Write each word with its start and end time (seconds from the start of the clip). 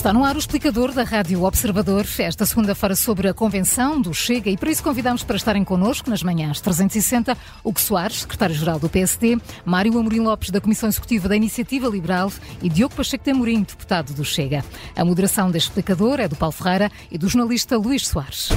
Está 0.00 0.14
no 0.14 0.24
ar 0.24 0.34
o 0.34 0.38
explicador 0.38 0.94
da 0.94 1.02
Rádio 1.02 1.42
Observador, 1.42 2.06
esta 2.20 2.46
segunda-feira 2.46 2.96
sobre 2.96 3.28
a 3.28 3.34
convenção 3.34 4.00
do 4.00 4.14
Chega 4.14 4.48
e 4.48 4.56
por 4.56 4.68
isso 4.68 4.82
convidamos 4.82 5.22
para 5.22 5.36
estarem 5.36 5.62
connosco 5.62 6.08
nas 6.08 6.22
manhãs 6.22 6.58
360 6.58 7.36
Hugo 7.62 7.78
Soares, 7.78 8.20
secretário-geral 8.20 8.78
do 8.78 8.88
PSD, 8.88 9.36
Mário 9.62 9.98
Amorim 9.98 10.20
Lopes, 10.20 10.48
da 10.48 10.58
Comissão 10.58 10.88
Executiva 10.88 11.28
da 11.28 11.36
Iniciativa 11.36 11.86
Liberal 11.86 12.32
e 12.62 12.70
Diogo 12.70 12.94
Pacheco 12.94 13.24
de 13.24 13.30
Amorim, 13.30 13.60
deputado 13.60 14.14
do 14.14 14.24
Chega. 14.24 14.64
A 14.96 15.04
moderação 15.04 15.50
deste 15.50 15.68
explicador 15.68 16.18
é 16.18 16.26
do 16.26 16.34
Paulo 16.34 16.54
Ferreira 16.54 16.90
e 17.10 17.18
do 17.18 17.28
jornalista 17.28 17.76
Luís 17.76 18.08
Soares. 18.08 18.48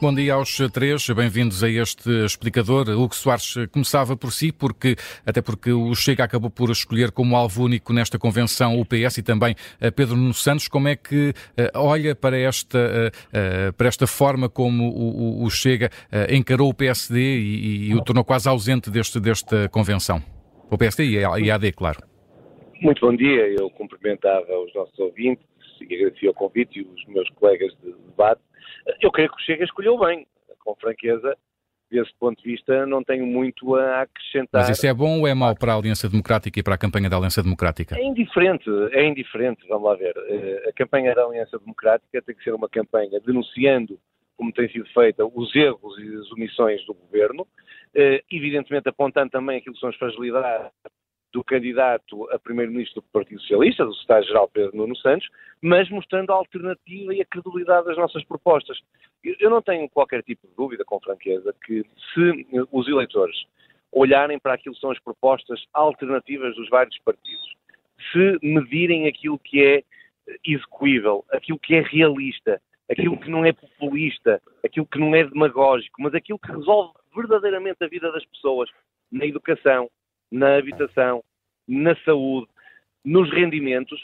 Bom 0.00 0.14
dia 0.14 0.34
aos 0.34 0.56
três, 0.72 1.10
bem-vindos 1.10 1.64
a 1.64 1.68
este 1.68 2.08
explicador. 2.24 2.88
Hugo 2.88 3.12
Soares 3.12 3.56
começava 3.72 4.16
por 4.16 4.30
si, 4.30 4.52
porque, 4.52 4.94
até 5.26 5.42
porque 5.42 5.72
o 5.72 5.92
Chega 5.92 6.22
acabou 6.22 6.48
por 6.48 6.70
escolher 6.70 7.10
como 7.10 7.34
alvo 7.34 7.64
único 7.64 7.92
nesta 7.92 8.16
convenção 8.16 8.78
o 8.78 8.84
PS 8.86 9.18
e 9.18 9.22
também 9.24 9.56
Pedro 9.96 10.14
Nuno 10.14 10.32
Santos. 10.32 10.68
Como 10.68 10.86
é 10.86 10.94
que 10.94 11.30
uh, 11.30 11.34
olha 11.74 12.14
para 12.14 12.38
esta, 12.38 13.10
para 13.76 13.88
esta 13.88 14.06
forma 14.06 14.48
como 14.48 14.88
o, 14.88 15.42
o 15.42 15.50
Chega 15.50 15.90
encarou 16.30 16.68
o 16.68 16.74
PSD 16.74 17.18
e, 17.18 17.88
e, 17.88 17.94
o 17.96 18.00
tornou 18.00 18.24
quase 18.24 18.48
ausente 18.48 18.92
deste, 18.92 19.18
desta 19.18 19.68
convenção? 19.68 20.22
O 20.70 20.78
PSD 20.78 21.06
e 21.06 21.24
a, 21.24 21.54
AD, 21.56 21.72
claro. 21.72 21.98
Muito 22.80 23.04
bom 23.04 23.16
dia, 23.16 23.48
eu 23.58 23.68
cumprimentava 23.70 24.46
os 24.64 24.72
nossos 24.72 24.96
ouvintes 25.00 25.44
e 25.84 25.94
agradecia 25.94 26.30
o 26.30 26.34
convite 26.34 26.80
e 26.80 26.82
os 26.82 27.04
meus 27.06 27.28
colegas 27.30 27.72
de 27.82 27.92
debate 27.92 28.40
eu 29.00 29.10
creio 29.10 29.30
que 29.30 29.36
o 29.36 29.44
Chega 29.44 29.64
escolheu 29.64 29.98
bem, 29.98 30.26
com 30.64 30.74
franqueza. 30.76 31.36
Desse 31.90 32.12
ponto 32.20 32.42
de 32.42 32.50
vista, 32.50 32.84
não 32.84 33.02
tenho 33.02 33.24
muito 33.24 33.74
a 33.74 34.02
acrescentar. 34.02 34.60
Mas 34.60 34.76
isso 34.76 34.86
é 34.86 34.92
bom 34.92 35.20
ou 35.20 35.26
é 35.26 35.32
mau 35.32 35.56
para 35.56 35.72
a 35.72 35.76
Aliança 35.76 36.06
Democrática 36.06 36.60
e 36.60 36.62
para 36.62 36.74
a 36.74 36.78
campanha 36.78 37.08
da 37.08 37.16
Aliança 37.16 37.42
Democrática? 37.42 37.98
É 37.98 38.04
indiferente, 38.04 38.68
é 38.92 39.06
indiferente, 39.06 39.66
vamos 39.66 39.88
lá 39.88 39.94
ver. 39.96 40.14
Eh, 40.14 40.68
a 40.68 40.72
campanha 40.74 41.14
da 41.14 41.24
Aliança 41.24 41.58
Democrática 41.58 42.20
tem 42.20 42.34
que 42.34 42.44
ser 42.44 42.52
uma 42.52 42.68
campanha 42.68 43.18
denunciando, 43.24 43.98
como 44.36 44.52
tem 44.52 44.68
sido 44.68 44.84
feita, 44.92 45.24
os 45.24 45.56
erros 45.56 45.98
e 45.98 46.14
as 46.16 46.30
omissões 46.30 46.84
do 46.84 46.92
governo, 46.92 47.46
eh, 47.94 48.22
evidentemente 48.30 48.86
apontando 48.90 49.30
também 49.30 49.56
aquilo 49.56 49.74
que 49.74 49.80
são 49.80 49.88
as 49.88 49.96
fragilidades 49.96 50.70
do 51.32 51.44
candidato 51.44 52.30
a 52.30 52.38
primeiro-ministro 52.38 53.00
do 53.00 53.06
Partido 53.12 53.40
Socialista, 53.40 53.84
do 53.84 53.92
secretário-geral 53.94 54.48
Pedro 54.48 54.76
Nuno 54.76 54.96
Santos, 54.96 55.28
mas 55.60 55.88
mostrando 55.90 56.30
a 56.30 56.36
alternativa 56.36 57.14
e 57.14 57.20
a 57.20 57.26
credibilidade 57.26 57.86
das 57.86 57.96
nossas 57.96 58.24
propostas. 58.24 58.78
Eu 59.22 59.50
não 59.50 59.60
tenho 59.60 59.88
qualquer 59.90 60.22
tipo 60.22 60.46
de 60.46 60.54
dúvida, 60.54 60.84
com 60.84 61.00
franqueza, 61.00 61.54
que 61.64 61.84
se 62.14 62.46
os 62.72 62.88
eleitores 62.88 63.36
olharem 63.92 64.38
para 64.38 64.54
aquilo 64.54 64.74
que 64.74 64.80
são 64.80 64.90
as 64.90 64.98
propostas 65.00 65.64
alternativas 65.72 66.54
dos 66.54 66.68
vários 66.68 66.98
partidos, 67.00 67.56
se 68.12 68.38
medirem 68.42 69.06
aquilo 69.06 69.38
que 69.38 69.62
é 69.62 69.82
execuível, 70.44 71.24
aquilo 71.30 71.58
que 71.58 71.74
é 71.74 71.80
realista, 71.80 72.60
aquilo 72.90 73.18
que 73.18 73.30
não 73.30 73.44
é 73.44 73.52
populista, 73.52 74.40
aquilo 74.64 74.86
que 74.86 74.98
não 74.98 75.14
é 75.14 75.24
demagógico, 75.24 76.00
mas 76.00 76.14
aquilo 76.14 76.38
que 76.38 76.52
resolve 76.52 76.92
verdadeiramente 77.14 77.82
a 77.82 77.88
vida 77.88 78.10
das 78.12 78.24
pessoas 78.26 78.70
na 79.10 79.26
educação, 79.26 79.90
na 80.30 80.56
habitação, 80.56 81.22
na 81.66 81.94
saúde, 82.04 82.48
nos 83.04 83.30
rendimentos, 83.30 84.02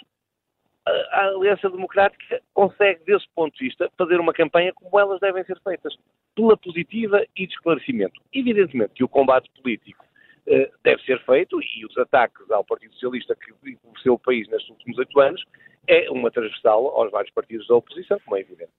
a 0.86 1.28
Aliança 1.28 1.70
Democrática 1.70 2.42
consegue, 2.52 3.04
desse 3.04 3.26
ponto 3.34 3.56
de 3.56 3.64
vista, 3.64 3.90
fazer 3.96 4.20
uma 4.20 4.34
campanha 4.34 4.72
como 4.74 4.98
elas 4.98 5.18
devem 5.20 5.42
ser 5.44 5.58
feitas, 5.60 5.96
pela 6.34 6.56
positiva 6.56 7.24
e 7.36 7.46
de 7.46 7.54
esclarecimento. 7.54 8.20
Evidentemente 8.32 8.94
que 8.94 9.04
o 9.04 9.08
combate 9.08 9.50
político 9.62 10.04
eh, 10.46 10.70
deve 10.82 11.02
ser 11.04 11.24
feito 11.24 11.58
e 11.62 11.86
os 11.86 11.96
ataques 11.96 12.50
ao 12.50 12.64
Partido 12.64 12.92
Socialista 12.94 13.34
que 13.34 13.70
empobreceu 13.70 14.14
o 14.14 14.18
país 14.18 14.46
nestes 14.48 14.68
últimos 14.70 14.98
oito 14.98 15.20
anos 15.20 15.42
é 15.86 16.10
uma 16.10 16.30
transversal 16.30 16.86
aos 16.88 17.10
vários 17.10 17.32
partidos 17.32 17.66
da 17.66 17.76
oposição, 17.76 18.18
como 18.24 18.36
é 18.36 18.40
evidente. 18.40 18.72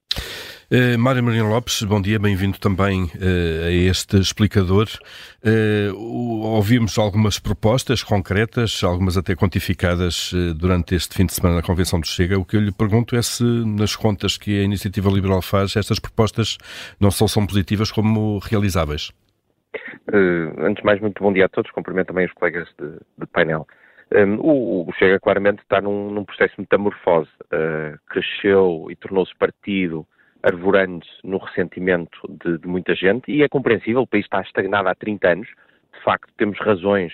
Uh, 0.72 0.98
Mário 0.98 1.24
Marinho 1.24 1.48
Lopes, 1.48 1.84
bom 1.84 2.02
dia, 2.02 2.18
bem-vindo 2.18 2.58
também 2.58 3.04
uh, 3.04 3.68
a 3.68 3.72
este 3.72 4.18
explicador. 4.18 4.88
Uh, 5.46 5.96
ouvimos 6.44 6.98
algumas 6.98 7.38
propostas 7.38 8.02
concretas, 8.02 8.84
algumas 8.84 9.16
até 9.16 9.36
quantificadas 9.36 10.34
durante 10.58 10.96
este 10.96 11.16
fim 11.16 11.28
de 11.28 11.34
semana 11.34 11.58
na 11.58 11.62
Convenção 11.62 12.00
do 12.00 12.08
Chega. 12.08 12.40
O 12.40 12.44
que 12.44 12.58
eu 12.58 12.62
lhe 12.62 12.72
pergunto 12.72 13.16
é 13.16 13.22
se, 13.22 13.44
nas 13.44 13.96
contas 13.96 14.38
que 14.38 14.60
a 14.60 14.64
Iniciativa 14.64 15.08
Liberal 15.12 15.40
faz, 15.40 15.76
estas 15.76 16.00
propostas 16.00 16.58
não 17.00 17.12
só 17.12 17.28
são 17.28 17.46
positivas 17.46 17.92
como 17.92 18.40
realizáveis. 18.40 19.12
antes 20.12 20.82
de 20.82 20.84
mais, 20.84 21.00
muito 21.00 21.22
bom 21.22 21.32
dia 21.32 21.46
a 21.46 21.50
todos. 21.50 21.70
Cumprimento 21.70 22.08
também 22.08 22.26
os 22.26 22.34
colegas 22.34 22.68
de, 22.80 22.90
de 23.20 23.28
painel. 23.32 23.68
Um, 24.16 24.40
o, 24.40 24.92
Chega 24.98 25.20
claramente 25.20 25.60
está 25.62 25.80
num, 25.80 26.10
num 26.10 26.26
processo 26.26 26.56
de 26.56 26.62
metamorfose. 26.62 27.30
cresceu 28.10 28.88
e 28.90 28.96
tornou-se 28.96 29.36
partido 29.38 30.08
arvorando 30.46 31.06
no 31.24 31.38
ressentimento 31.40 32.20
de, 32.30 32.60
de, 32.60 32.68
muita 32.68 32.94
gente 32.94 33.32
e 33.32 33.42
é 33.42 33.50
compreensível, 33.50 34.04
o 34.04 34.08
país 34.08 34.26
está 34.26 34.42
estagnado 34.42 34.88
há 34.88 34.96
30 34.96 35.28
anos, 35.28 35.48
de 35.48 36.04
facto 36.04 36.32
temos 36.38 36.60
razões 36.60 37.12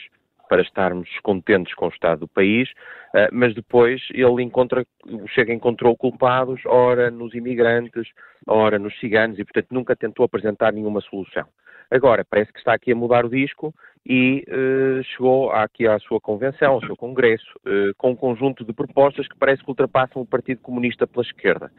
para 0.52 0.64
estarmos 0.64 1.08
contentes 1.24 1.74
com 1.76 1.86
o 1.86 1.90
estado 1.90 2.20
do 2.20 2.28
país, 2.28 2.70
uh, 3.16 3.32
mas 3.32 3.56
depois 3.56 4.02
ele 4.14 4.44
encontra, 4.44 4.86
Chega 5.30 5.54
encontrou 5.54 5.96
culpados, 5.96 6.60
ora 6.66 7.10
nos 7.10 7.34
imigrantes, 7.34 8.10
ora 8.46 8.78
nos 8.78 8.94
ciganos 9.00 9.40
e 9.40 9.46
portanto 9.46 9.68
nunca 9.72 9.96
tentou 9.96 10.26
apresentar 10.26 10.74
nenhuma 10.74 11.00
solução. 11.00 11.46
Agora, 11.90 12.26
parece 12.30 12.52
que 12.52 12.60
está 12.60 12.74
aqui 12.74 12.92
a 12.92 12.96
mudar 12.96 13.26
o 13.26 13.30
disco 13.30 13.74
e 14.06 14.44
uh, 14.50 15.02
chegou 15.16 15.54
aqui 15.54 15.88
à 15.88 15.98
sua 16.00 16.20
convenção, 16.20 16.74
ao 16.74 16.82
seu 16.82 16.98
congresso, 16.98 17.48
uh, 17.66 17.96
com 17.98 18.12
um 18.12 18.16
conjunto 18.16 18.66
de 18.66 18.74
propostas 18.74 19.30
que 19.30 19.38
parece 19.38 19.64
que 19.64 19.70
ultrapassam 19.70 20.22
o 20.22 20.26
Partido 20.26 20.60
Comunista 20.60 21.08
pela 21.08 21.24
esquerda. 21.24 21.72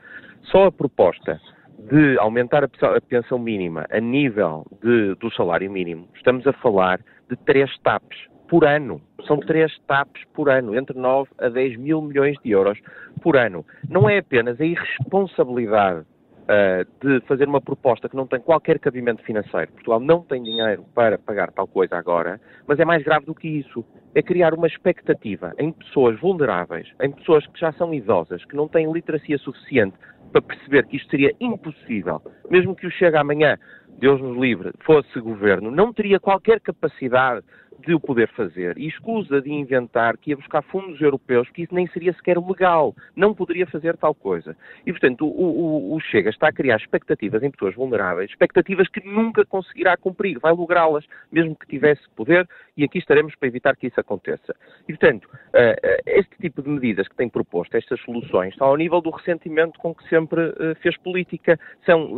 Só 0.44 0.68
a 0.68 0.72
proposta 0.72 1.38
de 1.78 2.16
aumentar 2.18 2.64
a 2.64 3.00
pensão 3.06 3.38
mínima 3.38 3.84
a 3.90 4.00
nível 4.00 4.64
de, 4.82 5.14
do 5.16 5.30
salário 5.34 5.70
mínimo, 5.70 6.08
estamos 6.14 6.46
a 6.46 6.54
falar 6.54 7.00
de 7.28 7.36
três 7.44 7.70
TAPs 7.80 8.31
por 8.52 8.66
ano. 8.66 9.00
São 9.26 9.38
três 9.40 9.72
TAPs 9.86 10.24
por 10.34 10.50
ano, 10.50 10.76
entre 10.76 10.98
9 10.98 11.30
a 11.38 11.48
10 11.48 11.78
mil 11.78 12.02
milhões 12.02 12.36
de 12.44 12.50
euros 12.50 12.78
por 13.22 13.34
ano. 13.34 13.64
Não 13.88 14.10
é 14.10 14.18
apenas 14.18 14.60
a 14.60 14.64
irresponsabilidade 14.66 16.00
uh, 16.00 16.84
de 17.00 17.20
fazer 17.26 17.48
uma 17.48 17.62
proposta 17.62 18.10
que 18.10 18.16
não 18.16 18.26
tem 18.26 18.40
qualquer 18.40 18.78
cabimento 18.78 19.22
financeiro. 19.22 19.72
Portugal 19.72 20.00
não 20.00 20.20
tem 20.20 20.42
dinheiro 20.42 20.84
para 20.94 21.16
pagar 21.16 21.50
tal 21.50 21.66
coisa 21.66 21.96
agora, 21.96 22.38
mas 22.66 22.78
é 22.78 22.84
mais 22.84 23.02
grave 23.02 23.24
do 23.24 23.34
que 23.34 23.48
isso. 23.48 23.82
É 24.14 24.20
criar 24.20 24.52
uma 24.52 24.66
expectativa 24.66 25.54
em 25.58 25.72
pessoas 25.72 26.20
vulneráveis, 26.20 26.86
em 27.00 27.10
pessoas 27.10 27.46
que 27.46 27.58
já 27.58 27.72
são 27.72 27.94
idosas, 27.94 28.44
que 28.44 28.54
não 28.54 28.69
têm 28.69 28.92
literacia 28.92 29.38
suficiente 29.38 29.96
para 30.30 30.42
perceber 30.42 30.86
que 30.86 30.98
isto 30.98 31.10
seria 31.10 31.34
impossível, 31.40 32.20
mesmo 32.50 32.76
que 32.76 32.86
o 32.86 32.90
Chega 32.90 33.20
amanhã, 33.20 33.58
Deus 33.98 34.20
nos 34.20 34.36
livre, 34.36 34.72
fosse 34.80 35.20
governo, 35.20 35.70
não 35.70 35.92
teria 35.92 36.19
qualquer 36.19 36.60
capacidade 36.60 37.42
de 37.87 37.94
o 37.94 38.00
poder 38.00 38.28
fazer 38.28 38.76
e 38.78 38.87
escusa 38.87 39.41
de 39.41 39.50
inventar 39.50 40.16
que 40.16 40.31
ia 40.31 40.37
buscar 40.37 40.62
fundos 40.62 41.00
europeus, 41.00 41.48
que 41.50 41.62
isso 41.62 41.75
nem 41.75 41.87
seria 41.88 42.12
sequer 42.12 42.38
legal, 42.38 42.94
não 43.16 43.34
poderia 43.34 43.66
fazer 43.66 43.97
tal 43.97 44.15
coisa. 44.15 44.56
E, 44.87 44.93
portanto, 44.93 45.26
o, 45.26 45.93
o, 45.93 45.97
o 45.97 46.00
Chega 46.00 46.31
está 46.31 46.48
a 46.48 46.53
criar 46.53 46.76
expectativas 46.76 47.43
em 47.43 47.50
pessoas 47.50 47.75
vulneráveis, 47.75 48.31
expectativas 48.31 48.88
que 48.88 49.04
nunca 49.06 49.44
conseguirá 49.44 49.97
cumprir, 49.97 50.38
vai 50.38 50.53
lográ-las, 50.53 51.04
mesmo 51.31 51.56
que 51.56 51.66
tivesse 51.66 52.03
poder, 52.16 52.48
e 52.76 52.84
aqui 52.84 52.98
estaremos 52.98 53.34
para 53.34 53.48
evitar 53.48 53.76
que 53.76 53.88
isso 53.88 54.00
aconteça. 54.00 54.54
E, 54.88 54.93
portanto, 54.93 55.25
uh, 55.25 56.03
este 56.06 56.37
tipo 56.41 56.62
de 56.62 56.69
medidas 56.69 57.09
que 57.09 57.16
tem 57.16 57.28
proposto, 57.28 57.76
estas 57.76 58.00
soluções, 58.03 58.53
estão 58.53 58.69
ao 58.69 58.76
nível 58.76 59.00
do 59.00 59.10
ressentimento 59.10 59.78
com 59.78 59.94
que 59.94 60.09
sempre 60.09 60.41
uh, 60.41 60.75
fez 60.81 60.97
política, 60.99 61.59
são, 61.84 62.08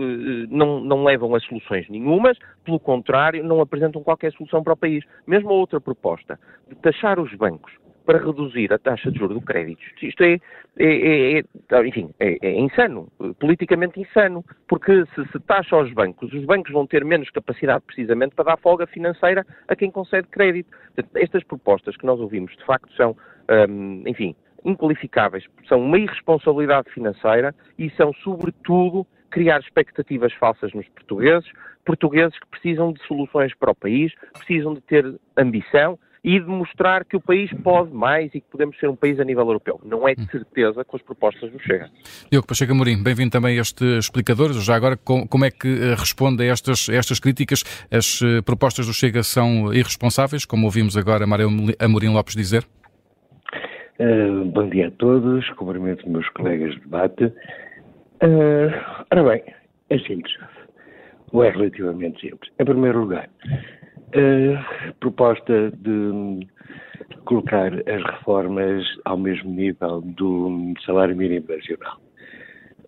não, 0.51 0.81
não 0.81 1.05
levam 1.05 1.35
a 1.35 1.41
soluções 1.41 1.89
nenhumas, 1.89 2.39
pelo 2.65 2.79
contrário, 2.79 3.43
não 3.43 3.61
apresentam 3.61 4.03
qualquer 4.03 4.33
solução 4.33 4.63
para 4.63 4.73
o 4.73 4.77
país. 4.77 5.05
Mesmo 5.27 5.54
a 5.55 5.59
outra 5.61 5.81
proposta 5.81 6.39
de 6.69 6.75
taxar 6.77 7.19
os 7.19 7.33
bancos 7.35 7.73
para 8.05 8.19
reduzir 8.19 8.73
a 8.73 8.79
taxa 8.79 9.11
de 9.11 9.19
juros 9.19 9.37
do 9.37 9.45
crédito. 9.45 9.81
Isto 10.03 10.23
é, 10.23 10.39
é, 10.79 11.39
é, 11.39 11.39
é 11.39 11.87
enfim, 11.87 12.11
é, 12.21 12.37
é, 12.43 12.61
insano, 12.61 13.09
politicamente 13.41 13.99
insano, 14.01 14.45
porque 14.69 15.05
se 15.15 15.27
se 15.33 15.41
taxa 15.41 15.75
aos 15.75 15.93
bancos, 15.93 16.33
os 16.33 16.45
bancos 16.45 16.73
vão 16.73 16.87
ter 16.87 17.05
menos 17.05 17.31
capacidade 17.31 17.83
precisamente 17.87 18.35
para 18.35 18.45
dar 18.45 18.59
folga 18.59 18.87
financeira 18.87 19.47
a 19.67 19.75
quem 19.75 19.91
concede 19.91 20.29
crédito. 20.29 20.71
Estas 21.15 21.43
propostas 21.45 21.97
que 21.97 22.07
nós 22.07 22.21
ouvimos, 22.21 22.55
de 22.57 22.65
facto, 22.65 22.93
são, 22.95 23.17
hum, 23.69 24.03
enfim, 24.07 24.37
inqualificáveis, 24.65 25.45
são 25.69 25.81
uma 25.81 25.99
irresponsabilidade 25.99 26.91
financeira 26.91 27.55
e 27.79 27.91
são, 27.91 28.13
sobretudo, 28.23 29.07
criar 29.35 29.59
expectativas 29.59 30.33
falsas 30.35 30.73
nos 30.73 30.87
portugueses, 30.91 31.51
portugueses 31.85 32.39
que 32.39 32.47
precisam 32.47 32.93
de 32.93 33.05
soluções 33.05 33.53
para 33.59 33.73
o 33.73 33.75
país, 33.75 34.13
precisam 34.33 34.75
de 34.75 34.81
ter 34.81 35.05
ambição 35.37 35.99
e 36.23 36.39
de 36.39 36.47
mostrar 36.47 37.05
que 37.05 37.17
o 37.17 37.21
país 37.21 37.53
pode 37.65 37.93
mais 37.93 38.33
e 38.33 38.41
que 38.41 38.47
podemos 38.49 38.79
ser 38.79 38.89
um 38.89 38.95
país 38.95 39.19
a 39.19 39.25
nível 39.25 39.45
europeu. 39.45 39.81
Não 39.85 40.07
é 40.09 40.15
de 40.15 40.25
certeza 40.31 40.85
com 40.85 40.97
as 40.97 41.03
propostas 41.03 41.51
do 41.51 41.59
Chega. 41.59 41.91
Diogo 42.31 42.47
Pacheco 42.47 42.73
Amorim, 42.73 43.03
bem-vindo 43.03 43.31
também 43.33 43.59
a 43.59 43.61
este 43.61 43.85
explicador. 43.99 44.53
Já 44.53 44.77
agora, 44.77 44.97
como 44.97 45.45
é 45.45 45.51
que 45.51 45.67
eh, 45.67 45.95
responde 45.99 46.45
a 46.45 46.47
estas, 46.47 46.89
a 46.89 46.95
estas 46.95 47.19
críticas? 47.19 47.65
As 47.91 48.23
eh, 48.23 48.41
propostas 48.41 48.87
do 48.87 48.95
Chega 48.95 49.25
são 49.25 49.75
irresponsáveis, 49.75 50.47
como 50.47 50.65
ouvimos 50.65 50.97
agora 50.97 51.27
Mário 51.27 51.49
Amorim 51.81 52.11
Lopes 52.11 52.37
dizer? 52.37 52.65
Uh, 53.99 54.45
bom 54.47 54.69
dia 54.69 54.89
a 54.89 54.91
todos, 54.93 55.49
cumprimento 55.51 56.09
meus 56.09 56.29
colegas 56.31 56.73
de 56.75 56.81
debate. 56.81 57.33
Uh, 58.25 59.05
ora 59.13 59.23
bem, 59.23 59.43
é 59.91 59.99
simples, 59.99 60.35
ou 61.31 61.45
é 61.45 61.51
relativamente 61.51 62.23
simples. 62.23 62.51
Em 62.59 62.65
primeiro 62.65 63.01
lugar, 63.01 63.29
uh, 63.29 64.95
proposta 64.99 65.71
de 65.71 66.47
colocar 67.27 67.71
as 67.75 68.03
reformas 68.03 68.83
ao 69.05 69.19
mesmo 69.19 69.51
nível 69.51 70.01
do 70.01 70.73
salário 70.87 71.15
mínimo 71.15 71.45
nacional. 71.47 72.01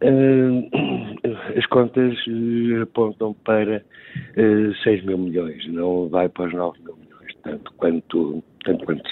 Uh, 0.02 0.70
as 1.54 1.66
contas 1.66 2.16
apontam 2.82 3.34
para 3.44 3.84
uh, 4.38 4.74
6 4.84 5.04
mil 5.04 5.18
milhões, 5.18 5.66
não 5.68 6.08
vai 6.08 6.30
para 6.30 6.46
os 6.46 6.54
9 6.54 6.78
mil 6.82 6.96
milhões, 6.96 7.34
tanto 7.42 7.72
quanto, 7.74 8.42
tanto 8.64 8.86
quanto. 8.86 9.02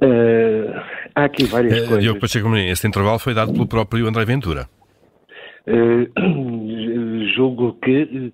Uh, 0.00 0.80
há 1.12 1.24
aqui 1.24 1.44
várias 1.46 1.76
coisas. 1.76 2.04
Diogo 2.04 2.20
Pacheco 2.20 2.54
este 2.54 2.86
intervalo 2.86 3.18
foi 3.18 3.34
dado 3.34 3.52
pelo 3.52 3.66
próprio 3.66 4.06
André 4.06 4.24
Ventura. 4.24 4.77
julgo 7.34 7.74
que 7.82 8.32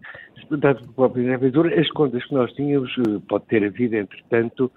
dado 0.51 0.81
pelo 0.81 0.93
próprio 0.93 1.35
Aventura, 1.35 1.81
as 1.81 1.89
contas 1.91 2.25
que 2.27 2.35
nós 2.35 2.53
tínhamos, 2.53 2.91
eh, 2.99 3.21
pode 3.29 3.47
ter 3.47 3.65
havido, 3.65 3.97
entretanto, 3.97 4.71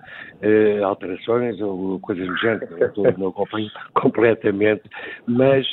alterações 0.84 1.60
ou 1.62 2.00
coisas 2.00 2.26
do 2.26 2.38
género, 2.38 2.68
não, 2.96 3.12
não 3.18 3.28
acompanho 3.28 3.70
completamente, 3.94 4.84
mas 5.28 5.68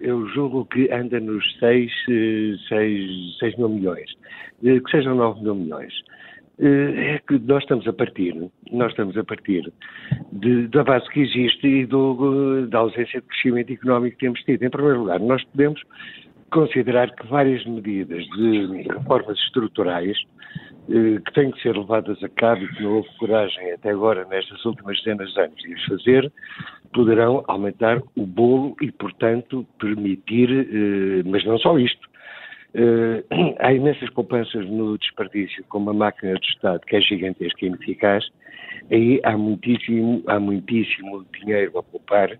eu 0.00 0.28
julgo 0.28 0.66
que 0.66 0.90
anda 0.92 1.18
nos 1.18 1.44
6, 1.58 1.90
6, 2.68 3.38
6 3.38 3.56
mil 3.56 3.70
milhões, 3.70 4.10
que 4.60 4.90
sejam 4.90 5.14
9 5.14 5.42
mil 5.42 5.54
milhões. 5.54 5.94
É 6.58 7.18
que 7.26 7.38
nós 7.38 7.62
estamos 7.62 7.88
a 7.88 7.92
partir, 7.92 8.34
nós 8.70 8.90
estamos 8.90 9.16
a 9.16 9.24
partir 9.24 9.72
de, 10.32 10.68
da 10.68 10.84
base 10.84 11.08
que 11.08 11.20
existe 11.20 11.66
e 11.66 11.86
do, 11.86 12.66
da 12.68 12.80
ausência 12.80 13.20
de 13.20 13.26
crescimento 13.26 13.72
económico 13.72 14.16
que 14.16 14.26
temos 14.26 14.40
tido. 14.42 14.62
Em 14.62 14.70
primeiro 14.70 15.00
lugar, 15.00 15.18
nós 15.18 15.42
podemos 15.44 15.80
considerar 16.52 17.10
que 17.16 17.26
várias 17.26 17.64
medidas 17.64 18.24
de 18.36 18.82
reformas 18.82 19.38
estruturais 19.38 20.16
eh, 20.88 21.20
que 21.24 21.32
têm 21.32 21.50
que 21.50 21.62
ser 21.62 21.76
levadas 21.76 22.22
a 22.22 22.28
cabo 22.28 22.64
e 22.64 22.68
que 22.68 22.82
não 22.82 22.96
houve 22.96 23.08
coragem 23.18 23.72
até 23.72 23.90
agora, 23.90 24.26
nestas 24.26 24.64
últimas 24.64 24.98
dezenas 24.98 25.32
de 25.32 25.40
anos, 25.40 25.56
de 25.56 25.74
as 25.74 25.84
fazer, 25.84 26.32
poderão 26.92 27.44
aumentar 27.48 28.02
o 28.16 28.26
bolo 28.26 28.76
e, 28.80 28.92
portanto, 28.92 29.66
permitir, 29.78 30.50
eh, 30.50 31.22
mas 31.24 31.44
não 31.44 31.58
só 31.58 31.78
isto, 31.78 32.11
eh, 32.74 33.24
há 33.60 33.72
imensas 33.72 34.10
poupanças 34.10 34.66
no 34.68 34.96
desperdício, 34.98 35.64
com 35.68 35.78
uma 35.78 35.92
máquina 35.92 36.34
de 36.34 36.46
Estado 36.46 36.80
que 36.86 36.96
é 36.96 37.00
gigantesca 37.00 37.64
e 37.64 37.68
ineficaz, 37.68 38.24
aí 38.90 39.20
há 39.24 39.36
muitíssimo, 39.36 40.22
há 40.26 40.38
muitíssimo 40.40 41.24
dinheiro 41.38 41.78
a 41.78 41.82
poupar. 41.82 42.30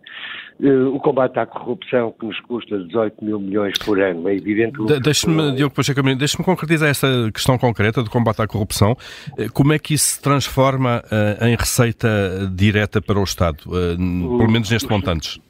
Uh, 0.60 0.94
o 0.94 1.00
combate 1.00 1.38
à 1.38 1.46
corrupção, 1.46 2.14
que 2.18 2.26
nos 2.26 2.38
custa 2.40 2.78
18 2.78 3.24
mil 3.24 3.40
milhões 3.40 3.76
por 3.78 4.00
ano, 4.00 4.28
é 4.28 4.36
evidente. 4.36 4.84
De, 4.84 5.00
deixe-me, 5.00 5.52
Diogo 5.56 5.74
Pacheco, 5.74 6.02
deixe-me 6.14 6.44
concretizar 6.44 6.88
essa 6.88 7.30
questão 7.32 7.58
concreta 7.58 8.02
do 8.02 8.10
combate 8.10 8.42
à 8.42 8.46
corrupção. 8.46 8.96
Eh, 9.38 9.48
como 9.52 9.72
é 9.72 9.78
que 9.78 9.94
isso 9.94 10.14
se 10.14 10.22
transforma 10.22 11.02
uh, 11.06 11.44
em 11.44 11.56
receita 11.56 12.08
direta 12.54 13.00
para 13.00 13.18
o 13.18 13.24
Estado, 13.24 13.58
uh, 13.66 13.96
pelo 13.96 14.50
menos 14.50 14.70
neste 14.70 14.88
montantes? 14.88 15.40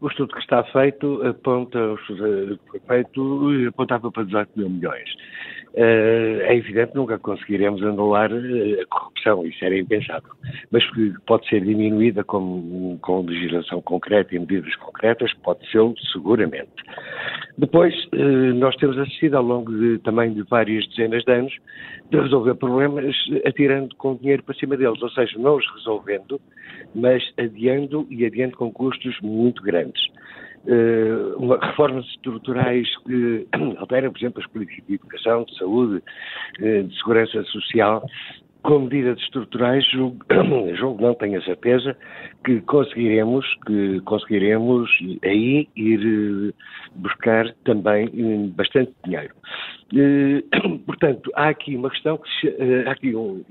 O 0.00 0.08
estudo 0.08 0.32
que 0.32 0.40
está 0.40 0.64
feito 0.64 1.22
aponta, 1.26 1.78
foi 2.06 2.80
feito 2.88 3.68
apontava 3.68 4.10
para 4.10 4.24
18 4.24 4.50
mil 4.56 4.70
milhões. 4.70 5.10
Eh, 5.74 6.46
é 6.48 6.56
evidente 6.56 6.92
que 6.92 6.98
nunca 6.98 7.18
conseguiremos 7.18 7.82
anular 7.82 8.30
eh, 8.32 8.82
a 8.82 8.86
corrupção, 8.86 9.46
isso 9.46 9.64
era 9.64 9.78
impensável, 9.78 10.30
mas 10.70 10.84
que 10.90 11.14
pode 11.26 11.48
ser 11.48 11.60
diminuída 11.60 12.24
com, 12.24 12.98
com 13.00 13.20
legislação 13.20 13.80
concreta 13.82 14.34
e 14.34 14.38
medidas 14.40 14.74
concretas, 14.76 15.32
pode 15.44 15.60
ser 15.70 15.80
seguramente. 16.12 16.72
Depois, 17.56 17.94
eh, 18.12 18.52
nós 18.54 18.74
temos 18.76 18.98
assistido 18.98 19.36
ao 19.36 19.44
longo 19.44 19.72
de, 19.72 19.98
também 19.98 20.32
de 20.32 20.42
várias 20.42 20.86
dezenas 20.88 21.22
de 21.24 21.32
anos 21.32 21.56
de 22.10 22.18
resolver 22.18 22.54
problemas 22.56 23.14
atirando 23.46 23.94
com 23.94 24.16
dinheiro 24.16 24.42
para 24.42 24.56
cima 24.56 24.76
deles, 24.76 25.00
ou 25.00 25.10
seja, 25.10 25.38
não 25.38 25.56
os 25.56 25.74
resolvendo, 25.74 26.40
mas 26.92 27.22
adiando 27.38 28.04
e 28.10 28.26
adiando 28.26 28.56
com 28.56 28.72
custos 28.72 29.16
muito 29.22 29.62
grandes. 29.62 30.02
Uh, 30.66 31.54
reformas 31.56 32.04
estruturais 32.06 32.86
que 33.06 33.46
alteram, 33.78 34.12
por 34.12 34.18
exemplo, 34.18 34.42
as 34.42 34.50
políticas 34.50 34.86
de 34.86 34.94
educação, 34.94 35.44
de 35.44 35.56
saúde, 35.56 36.02
uh, 36.60 36.82
de 36.82 36.96
segurança 36.98 37.42
social, 37.44 38.04
com 38.62 38.80
medidas 38.80 39.18
estruturais, 39.20 39.84
julgo, 39.90 40.18
julgo, 40.76 41.02
não 41.02 41.14
tenho 41.14 41.38
a 41.38 41.42
certeza, 41.42 41.96
que 42.44 42.60
conseguiremos, 42.62 43.46
que 43.66 44.00
conseguiremos 44.00 44.90
aí 45.24 45.68
ir 45.76 46.00
eh, 46.00 46.52
buscar 46.94 47.52
também 47.64 48.08
bastante 48.56 48.92
dinheiro. 49.04 49.34
Portanto, 50.86 51.30
há 51.34 51.48
aqui 51.48 51.76
uma 51.76 51.90
questão 51.90 52.18
que 52.18 52.48
há 52.86 52.92
aqui 52.92 53.14
um, 53.14 53.44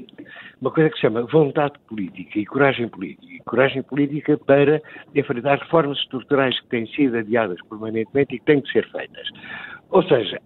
uma 0.61 0.71
coisa 0.71 0.89
que 0.89 0.95
se 0.95 1.01
chama 1.01 1.23
vontade 1.23 1.73
política 1.87 2.39
e 2.39 2.45
coragem 2.45 2.87
política. 2.87 3.33
E 3.33 3.39
coragem 3.39 3.83
política 3.83 4.37
para 4.37 4.81
enfrentar 5.13 5.59
reformas 5.59 5.97
estruturais 5.99 6.59
que 6.61 6.67
têm 6.67 6.87
sido 6.87 7.17
adiadas 7.17 7.59
permanentemente 7.67 8.35
e 8.35 8.39
que 8.39 8.45
têm 8.45 8.61
que 8.61 8.71
ser 8.71 8.89
feitas. 8.89 9.27
Ou 9.89 10.03
seja, 10.03 10.39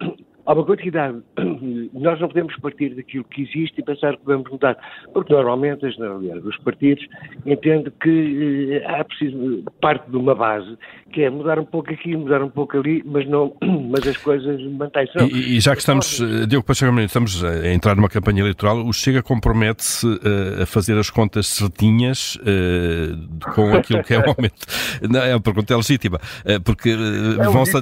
há 0.45 0.53
uma 0.53 0.65
quantidade. 0.65 1.17
Nós 1.93 2.19
não 2.19 2.27
podemos 2.27 2.55
partir 2.57 2.95
daquilo 2.95 3.23
que 3.25 3.43
existe 3.43 3.79
e 3.79 3.83
pensar 3.83 4.17
que 4.17 4.25
vamos 4.25 4.49
mudar, 4.49 4.77
porque 5.13 5.33
normalmente 5.33 5.85
a 5.85 5.89
generalidade 5.89 6.41
dos 6.41 6.57
partidos 6.57 7.05
entende 7.45 7.91
que 8.01 8.81
eh, 8.83 8.85
há 8.85 9.03
preciso 9.03 9.63
parte 9.79 10.09
de 10.09 10.17
uma 10.17 10.35
base 10.35 10.77
que 11.11 11.21
é 11.21 11.29
mudar 11.29 11.59
um 11.59 11.65
pouco 11.65 11.91
aqui, 11.91 12.17
mudar 12.17 12.41
um 12.41 12.49
pouco 12.49 12.77
ali, 12.77 13.03
mas 13.05 13.27
não, 13.27 13.53
mas 13.61 14.05
as 14.07 14.17
coisas 14.17 14.61
mantêm-se. 14.63 15.17
E, 15.19 15.57
e, 15.57 15.59
já 15.59 15.73
que 15.73 15.79
estamos, 15.79 16.19
eh, 16.19 16.45
Diogo 16.47 16.65
Pacheco 16.65 16.99
estamos 16.99 17.43
a 17.43 17.71
entrar 17.71 17.95
numa 17.95 18.09
campanha 18.09 18.41
eleitoral, 18.41 18.83
o 18.83 18.91
Chega 18.91 19.21
compromete-se 19.21 20.07
uh, 20.07 20.63
a 20.63 20.65
fazer 20.65 20.97
as 20.97 21.09
contas 21.09 21.47
certinhas 21.47 22.35
uh, 22.37 23.51
com 23.53 23.75
aquilo 23.75 24.03
que 24.03 24.13
é 24.13 24.19
o 24.19 24.29
aumento. 24.29 24.65
Não, 25.07 25.21
é 25.21 25.35
uma 25.35 25.41
pergunta 25.41 25.75
legítima, 25.75 26.17
uh, 26.17 26.61
porque 26.63 26.89
é 26.89 27.43
vão-se 27.43 27.73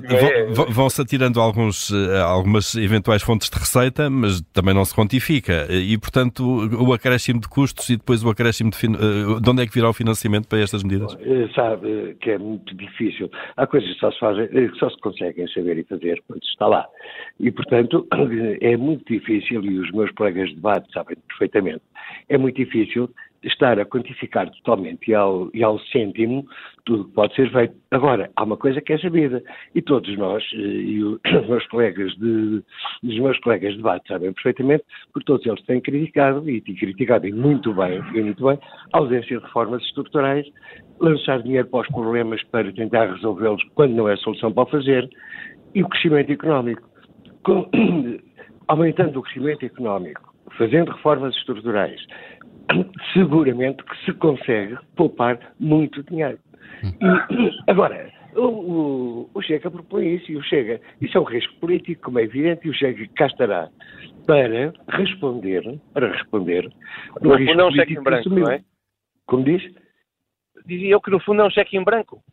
vão, 0.53 0.65
vão 0.69 0.87
atirando 0.87 1.39
alguns, 1.39 1.91
alguns 2.25 2.50
algumas 2.51 2.75
eventuais 2.75 3.23
fontes 3.23 3.49
de 3.49 3.57
receita, 3.57 4.09
mas 4.09 4.41
também 4.53 4.73
não 4.73 4.83
se 4.83 4.93
quantifica. 4.93 5.67
E, 5.71 5.97
portanto, 5.97 6.43
o 6.43 6.93
acréscimo 6.93 7.39
de 7.39 7.47
custos 7.47 7.89
e 7.89 7.95
depois 7.95 8.23
o 8.23 8.29
acréscimo 8.29 8.69
de, 8.69 8.77
eh, 8.77 9.39
de 9.41 9.49
onde 9.49 9.63
é 9.63 9.65
que 9.65 9.73
virá 9.73 9.89
o 9.89 9.93
financiamento 9.93 10.47
para 10.47 10.59
estas 10.59 10.83
medidas? 10.83 11.17
Eh, 11.21 11.47
sabe 11.55 12.15
que 12.19 12.31
é 12.31 12.37
muito 12.37 12.75
difícil. 12.75 13.29
Há 13.55 13.65
coisas 13.65 13.89
que 13.93 13.99
só 13.99 14.11
se 14.11 14.19
fazem, 14.19 14.47
que 14.47 14.57
eh, 14.57 14.71
só 14.77 14.89
se 14.89 14.99
conseguem 14.99 15.47
saber 15.47 15.77
e 15.77 15.83
fazer 15.83 16.21
quando 16.27 16.43
se 16.43 16.51
está 16.51 16.67
lá. 16.67 16.85
E, 17.39 17.49
portanto, 17.51 18.05
é 18.59 18.75
muito 18.75 19.05
difícil, 19.11 19.63
e 19.63 19.79
os 19.79 19.91
meus 19.91 20.11
colegas 20.11 20.49
de 20.49 20.55
debate 20.55 20.91
sabem 20.93 21.15
perfeitamente, 21.27 21.81
é 22.27 22.37
muito 22.37 22.57
difícil 22.57 23.09
estar 23.43 23.79
a 23.79 23.85
quantificar 23.85 24.49
totalmente 24.51 25.09
e 25.09 25.15
ao, 25.15 25.49
e 25.53 25.63
ao 25.63 25.79
cêntimo 25.79 26.45
tudo 26.85 27.05
que 27.05 27.13
pode 27.13 27.35
ser 27.35 27.51
feito. 27.51 27.75
Agora, 27.91 28.29
há 28.35 28.43
uma 28.43 28.57
coisa 28.57 28.81
que 28.81 28.93
é 28.93 28.97
sabida, 28.97 29.43
e 29.75 29.81
todos 29.81 30.15
nós, 30.17 30.43
eh, 30.53 30.57
e 30.57 31.03
os 31.03 31.19
meus 31.47 31.65
colegas 31.67 32.11
de, 32.17 32.63
os 33.03 33.19
meus 33.19 33.39
colegas 33.39 33.71
de 33.71 33.77
debate 33.77 34.07
sabem 34.07 34.33
perfeitamente, 34.33 34.83
porque 35.11 35.25
todos 35.25 35.45
eles 35.45 35.63
têm 35.65 35.81
criticado, 35.81 36.49
e 36.49 36.61
têm 36.61 36.75
criticado 36.75 37.27
e 37.27 37.31
muito 37.31 37.73
bem, 37.73 38.01
e 38.13 38.21
muito 38.21 38.45
bem, 38.45 38.59
a 38.93 38.97
ausência 38.97 39.37
de 39.37 39.43
reformas 39.43 39.83
estruturais, 39.83 40.47
lançar 40.99 41.41
dinheiro 41.41 41.67
para 41.67 41.81
os 41.81 41.87
problemas 41.87 42.43
para 42.45 42.71
tentar 42.73 43.11
resolvê-los 43.11 43.63
quando 43.75 43.93
não 43.93 44.09
é 44.09 44.15
solução 44.17 44.51
para 44.51 44.63
o 44.63 44.71
fazer, 44.71 45.09
e 45.73 45.83
o 45.83 45.89
crescimento 45.89 46.31
económico. 46.31 46.89
Com, 47.43 47.69
aumentando 48.67 49.19
o 49.19 49.23
crescimento 49.23 49.65
económico, 49.65 50.33
fazendo 50.57 50.91
reformas 50.91 51.35
estruturais, 51.35 51.99
seguramente 53.13 53.83
que 53.83 54.05
se 54.05 54.13
consegue 54.13 54.77
poupar 54.95 55.39
muito 55.59 56.03
dinheiro. 56.03 56.39
E, 56.83 57.71
agora, 57.71 58.11
o, 58.35 59.29
o, 59.33 59.41
Chega 59.41 59.69
propõe 59.69 60.15
isso 60.15 60.31
e 60.31 60.37
o 60.37 60.43
Chega, 60.43 60.79
isso 61.01 61.17
é 61.17 61.21
um 61.21 61.25
risco 61.25 61.53
político, 61.55 62.03
como 62.03 62.19
é 62.19 62.23
evidente, 62.23 62.67
e 62.67 62.71
o 62.71 62.73
Chega 62.73 63.05
cá 63.15 63.27
estará 63.27 63.69
para 64.25 64.73
responder, 64.89 65.79
para 65.93 66.11
responder 66.11 66.69
no 67.21 67.37
fundo 67.37 67.61
é 67.61 67.65
um 67.65 67.71
cheque 67.71 67.93
em 67.93 68.03
branco, 68.03 68.29
não 68.29 68.51
é? 68.51 68.63
Como 69.25 69.43
diz? 69.43 69.63
Dizia 70.65 70.89
eu 70.89 71.01
que 71.01 71.11
no 71.11 71.19
fundo 71.19 71.41
é 71.41 71.45
um 71.45 71.49
cheque 71.49 71.77
em 71.77 71.83
branco. 71.83 72.23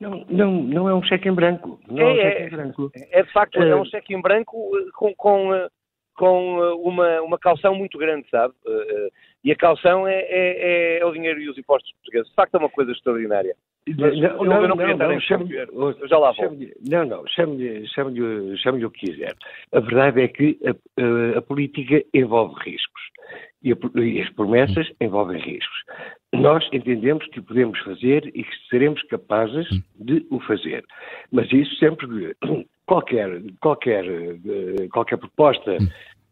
Não, 0.00 0.24
não, 0.30 0.62
não 0.62 0.88
é 0.88 0.94
um 0.94 1.02
cheque 1.02 1.28
em 1.28 1.32
branco. 1.32 1.78
Não 1.86 1.98
é, 1.98 2.02
é 2.02 2.12
um 2.12 2.16
cheque 2.16 2.42
em 2.42 2.50
branco. 2.50 2.92
É, 2.94 3.22
de 3.22 3.32
facto, 3.32 3.62
é 3.62 3.76
um 3.76 3.82
eh, 3.82 3.86
cheque 3.86 4.14
em 4.14 4.20
branco 4.20 4.70
eh, 4.76 4.90
com, 4.94 5.14
com, 5.14 5.54
eh, 5.54 5.68
com 6.20 6.74
uma, 6.84 7.22
uma 7.22 7.38
calção 7.38 7.74
muito 7.74 7.96
grande, 7.96 8.28
sabe? 8.28 8.52
E 9.42 9.50
a 9.50 9.56
calção 9.56 10.06
é, 10.06 10.20
é, 10.20 10.98
é, 10.98 11.06
o 11.06 11.12
dinheiro 11.12 11.40
e 11.40 11.48
os 11.48 11.56
impostos 11.56 11.90
portugueses. 11.94 12.28
De 12.28 12.34
facto, 12.34 12.54
é 12.56 12.58
uma 12.58 12.68
coisa 12.68 12.92
extraordinária. 12.92 13.56
Mas 13.88 14.20
não, 14.20 14.44
não, 14.44 14.62
eu 14.62 14.68
não 14.68 14.76
queria 14.76 14.94
não, 14.94 15.12
estar 15.16 15.38
não, 15.38 16.06
já 16.06 16.18
lá 16.18 16.32
vou. 16.32 16.58
Não, 16.86 17.06
não, 17.06 17.26
chame-lhe 17.26 17.88
chame 17.88 18.58
chame 18.58 18.84
o 18.84 18.90
que 18.90 19.06
quiser. 19.06 19.34
A 19.72 19.80
verdade 19.80 20.20
é 20.20 20.28
que 20.28 20.58
a, 20.62 20.70
a, 21.02 21.38
a 21.38 21.42
política 21.42 22.04
envolve 22.12 22.54
riscos. 22.62 23.00
E, 23.62 23.72
a, 23.72 23.76
e 24.00 24.20
as 24.20 24.28
promessas 24.30 24.90
envolvem 25.00 25.40
riscos. 25.40 25.84
Nós 26.34 26.68
entendemos 26.70 27.26
que 27.28 27.40
podemos 27.40 27.78
fazer 27.80 28.30
e 28.34 28.44
que 28.44 28.68
seremos 28.68 29.02
capazes 29.04 29.66
de 29.98 30.26
o 30.30 30.38
fazer. 30.40 30.84
Mas 31.32 31.50
isso 31.50 31.74
sempre 31.76 32.06
qualquer, 32.90 33.40
qualquer, 33.60 34.04
eh, 34.04 34.88
qualquer 34.92 35.16
proposta 35.16 35.78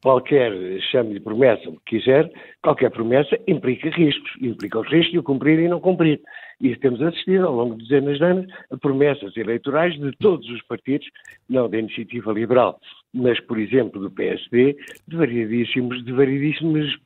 qualquer 0.02 0.52
chame 0.90 1.14
de 1.14 1.20
promessa, 1.20 1.68
o 1.68 1.80
que 1.80 1.98
quiser, 1.98 2.30
qualquer 2.62 2.90
promessa 2.90 3.38
implica 3.46 3.90
riscos, 3.90 4.30
implica 4.40 4.78
os 4.78 4.88
riscos 4.88 5.12
de 5.12 5.18
o 5.18 5.22
cumprir 5.22 5.58
e 5.58 5.68
não 5.68 5.80
cumprir. 5.80 6.20
E 6.60 6.74
temos 6.76 7.00
assistido 7.02 7.46
ao 7.46 7.54
longo 7.54 7.76
de 7.76 7.82
dezenas 7.82 8.18
de 8.18 8.24
anos 8.24 8.46
a 8.70 8.76
promessas 8.76 9.36
eleitorais 9.36 9.98
de 9.98 10.12
todos 10.18 10.48
os 10.50 10.62
partidos, 10.62 11.08
não 11.48 11.68
da 11.68 11.78
iniciativa 11.78 12.32
liberal, 12.32 12.80
mas, 13.14 13.40
por 13.40 13.58
exemplo, 13.58 14.00
do 14.00 14.10
PSD, 14.10 14.76
de 15.06 15.16
variedíssimos, 15.16 16.04
de 16.04 16.12
variedíssimos, 16.12 16.96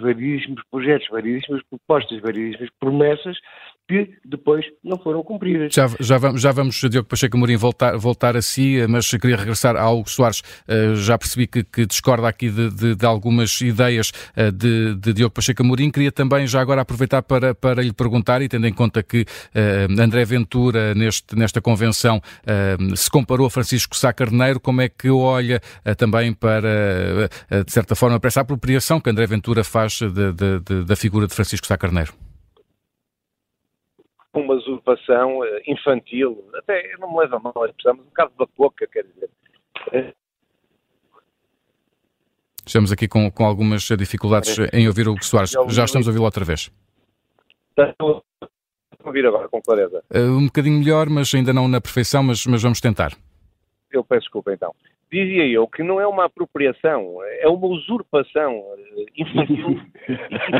variedíssimos 0.00 0.62
projetos, 0.70 1.08
variedíssimas 1.08 1.62
propostas, 1.68 2.20
variedíssimas 2.20 2.70
promessas 2.80 3.38
que 3.88 4.10
depois 4.24 4.66
não 4.82 4.98
foram 4.98 5.22
cumpridas. 5.22 5.72
Já, 5.72 5.88
já, 6.00 6.18
vamos, 6.18 6.40
já 6.40 6.50
vamos, 6.50 6.80
Diogo 6.90 7.08
Pacheco 7.08 7.38
Mourinho, 7.38 7.58
voltar, 7.58 7.96
voltar 7.96 8.36
a 8.36 8.42
si, 8.42 8.84
mas 8.88 9.08
queria 9.10 9.36
regressar 9.36 9.76
ao 9.76 10.04
Soares. 10.06 10.40
Uh, 10.68 10.96
já 10.96 11.16
percebi 11.16 11.46
que, 11.46 11.62
que, 11.62 11.86
discorda 11.86 12.26
aqui 12.28 12.50
de, 12.50 12.70
de, 12.70 12.94
de 12.96 13.06
algumas 13.06 13.60
ideias 13.60 14.10
uh, 14.36 14.50
de, 14.50 14.96
de, 14.96 15.12
Diogo 15.12 15.32
Pacheco 15.32 15.62
Mourinho. 15.62 15.92
Queria 15.92 16.10
também 16.10 16.46
já 16.46 16.60
agora 16.60 16.80
aproveitar 16.80 17.22
para, 17.22 17.54
para 17.54 17.80
lhe 17.82 17.92
perguntar, 17.92 18.42
e 18.42 18.48
tendo 18.48 18.66
em 18.66 18.72
conta 18.72 19.02
que 19.02 19.22
uh, 19.22 20.00
André 20.02 20.24
Ventura, 20.24 20.94
neste, 20.94 21.36
nesta 21.36 21.60
convenção, 21.60 22.20
se 22.94 23.10
comparou 23.10 23.46
a 23.46 23.50
Francisco 23.50 23.96
Sá 23.96 24.12
Carneiro, 24.12 24.58
como 24.60 24.80
é 24.80 24.88
que 24.88 25.08
olha 25.10 25.60
também 25.96 26.32
para, 26.32 27.28
de 27.64 27.72
certa 27.72 27.94
forma, 27.94 28.18
para 28.18 28.28
essa 28.28 28.40
apropriação 28.40 29.00
que 29.00 29.10
André 29.10 29.26
Ventura 29.26 29.64
faz 29.64 30.00
da 30.86 30.96
figura 30.96 31.26
de 31.26 31.34
Francisco 31.34 31.66
Sá 31.66 31.76
Carneiro? 31.76 32.12
Uma 34.40 34.54
usurpação 34.54 35.44
eh, 35.44 35.62
infantil, 35.66 36.48
até 36.54 36.96
não 36.98 37.10
me 37.12 37.18
leva 37.18 37.36
a 37.36 37.40
mal 37.40 37.54
a 37.62 37.66
expressão, 37.66 37.94
mas 37.94 38.06
um 38.06 38.08
bocado 38.08 38.32
da 38.38 38.46
boca, 38.56 38.86
quer 38.86 39.04
dizer. 39.04 40.14
Estamos 42.66 42.90
aqui 42.90 43.06
com, 43.06 43.30
com 43.30 43.44
algumas 43.44 43.82
dificuldades 43.82 44.56
em 44.72 44.88
ouvir 44.88 45.06
o 45.06 45.12
Hugo 45.12 45.24
Soares. 45.24 45.52
Já 45.68 45.84
estamos 45.84 46.08
a 46.08 46.10
ouvi-lo 46.10 46.24
outra 46.24 46.44
vez. 46.44 46.70
Estou 47.78 48.24
a 48.42 49.06
ouvir 49.06 49.24
agora 49.26 49.48
com 49.48 49.60
clareza. 49.62 50.02
Uh, 50.12 50.36
um 50.36 50.46
bocadinho 50.46 50.78
melhor, 50.78 51.08
mas 51.08 51.32
ainda 51.32 51.52
não 51.52 51.68
na 51.68 51.80
perfeição, 51.80 52.22
mas, 52.22 52.44
mas 52.46 52.62
vamos 52.62 52.80
tentar. 52.80 53.12
Eu 53.92 54.02
peço 54.02 54.22
desculpa 54.22 54.52
então 54.52 54.74
dizia 55.24 55.46
eu 55.46 55.66
que 55.66 55.82
não 55.82 56.00
é 56.00 56.06
uma 56.06 56.24
apropriação, 56.26 57.22
é 57.40 57.48
uma 57.48 57.66
usurpação 57.68 58.62
eh, 58.78 59.04
infantil. 59.16 59.80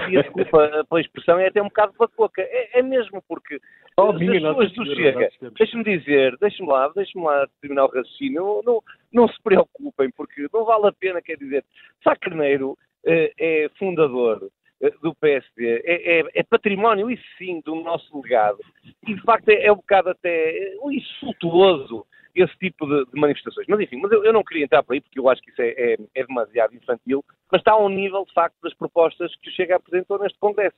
E, 0.08 0.22
desculpa 0.22 0.84
pela 0.88 1.00
expressão, 1.00 1.38
é 1.38 1.48
até 1.48 1.60
um 1.60 1.68
bocado 1.68 1.92
bacoca. 1.98 2.42
É, 2.42 2.78
é 2.78 2.82
mesmo 2.82 3.22
porque 3.28 3.60
oh, 3.96 4.10
as 4.10 4.18
pessoas 4.18 4.72
do 4.72 4.86
Chega, 4.94 5.28
deixe-me 5.58 5.84
dizer, 5.84 6.36
deixe-me 6.40 6.68
lá, 6.68 6.88
deixe-me 6.88 7.24
lá 7.24 7.46
terminar 7.60 7.84
o 7.84 7.88
raciocínio, 7.88 8.42
não, 8.42 8.62
não, 8.62 8.82
não, 9.12 9.28
se 9.28 9.40
preocupem, 9.42 10.10
porque 10.10 10.46
não 10.52 10.64
vale 10.64 10.88
a 10.88 10.92
pena, 10.92 11.20
quer 11.20 11.36
dizer, 11.36 11.64
Sá 12.02 12.16
Carneiro 12.16 12.76
é, 13.04 13.32
é 13.38 13.68
fundador 13.78 14.48
eh, 14.80 14.92
do 15.02 15.14
PSD, 15.14 15.82
é, 15.84 16.20
é, 16.20 16.24
é, 16.34 16.42
património, 16.42 17.10
isso 17.10 17.24
sim, 17.38 17.60
do 17.64 17.74
nosso 17.76 18.20
legado, 18.20 18.58
e 19.06 19.14
de 19.14 19.22
facto 19.22 19.48
é, 19.48 19.66
é 19.66 19.72
um 19.72 19.76
bocado 19.76 20.10
até 20.10 20.74
insultuoso 20.90 22.06
esse 22.36 22.56
tipo 22.58 22.86
de, 22.86 23.10
de, 23.10 23.20
manifestações. 23.20 23.66
Mas 23.68 23.80
enfim, 23.80 23.96
mas 23.96 24.12
eu, 24.12 24.24
eu, 24.24 24.32
não 24.32 24.44
queria 24.44 24.64
entrar 24.64 24.82
por 24.82 24.92
aí 24.92 25.00
porque 25.00 25.18
eu 25.18 25.28
acho 25.28 25.42
que 25.42 25.50
isso 25.50 25.62
é, 25.62 25.68
é, 25.70 25.96
é, 26.14 26.26
demasiado 26.26 26.74
infantil, 26.74 27.24
mas 27.50 27.60
está 27.60 27.72
ao 27.72 27.88
nível, 27.88 28.24
de 28.24 28.32
facto, 28.32 28.56
das 28.62 28.74
propostas 28.74 29.34
que 29.36 29.48
o 29.48 29.52
Chega 29.52 29.76
apresentou 29.76 30.18
neste 30.18 30.38
Congresso. 30.38 30.76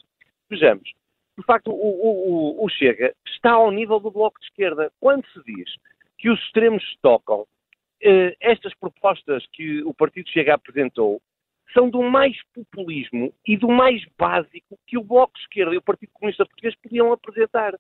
Vejamos, 0.49 0.89
de 1.39 1.45
facto, 1.45 1.71
o, 1.71 1.75
o, 1.75 2.65
o 2.65 2.69
Chega 2.69 3.15
está 3.27 3.53
ao 3.53 3.71
nível 3.71 4.01
do 4.01 4.11
Bloco 4.11 4.39
de 4.41 4.47
Esquerda. 4.47 4.91
Quando 5.01 5.27
se 5.29 5.43
diz 5.45 5.71
que 6.19 6.31
os 6.31 6.41
extremos 6.41 6.83
se 6.89 6.99
tocam, 7.01 7.47
eh, 8.01 8.37
estas 8.41 8.75
propostas 8.75 9.45
que 9.53 9.83
o 9.83 9.93
Partido 9.93 10.29
Chega 10.31 10.55
apresentou 10.55 11.21
são 11.75 11.91
do 11.91 12.03
mais 12.03 12.37
populismo 12.55 13.33
e 13.47 13.57
do 13.57 13.69
mais 13.69 14.03
básico 14.19 14.79
que 14.87 14.97
o 14.97 15.05
Bloco 15.05 15.35
de 15.35 15.41
Esquerda 15.41 15.75
e 15.75 15.79
o 15.79 15.83
Partido 15.83 16.13
Comunista 16.13 16.47
Português 16.47 16.75
podiam 16.77 17.13
apresentar. 17.13 17.75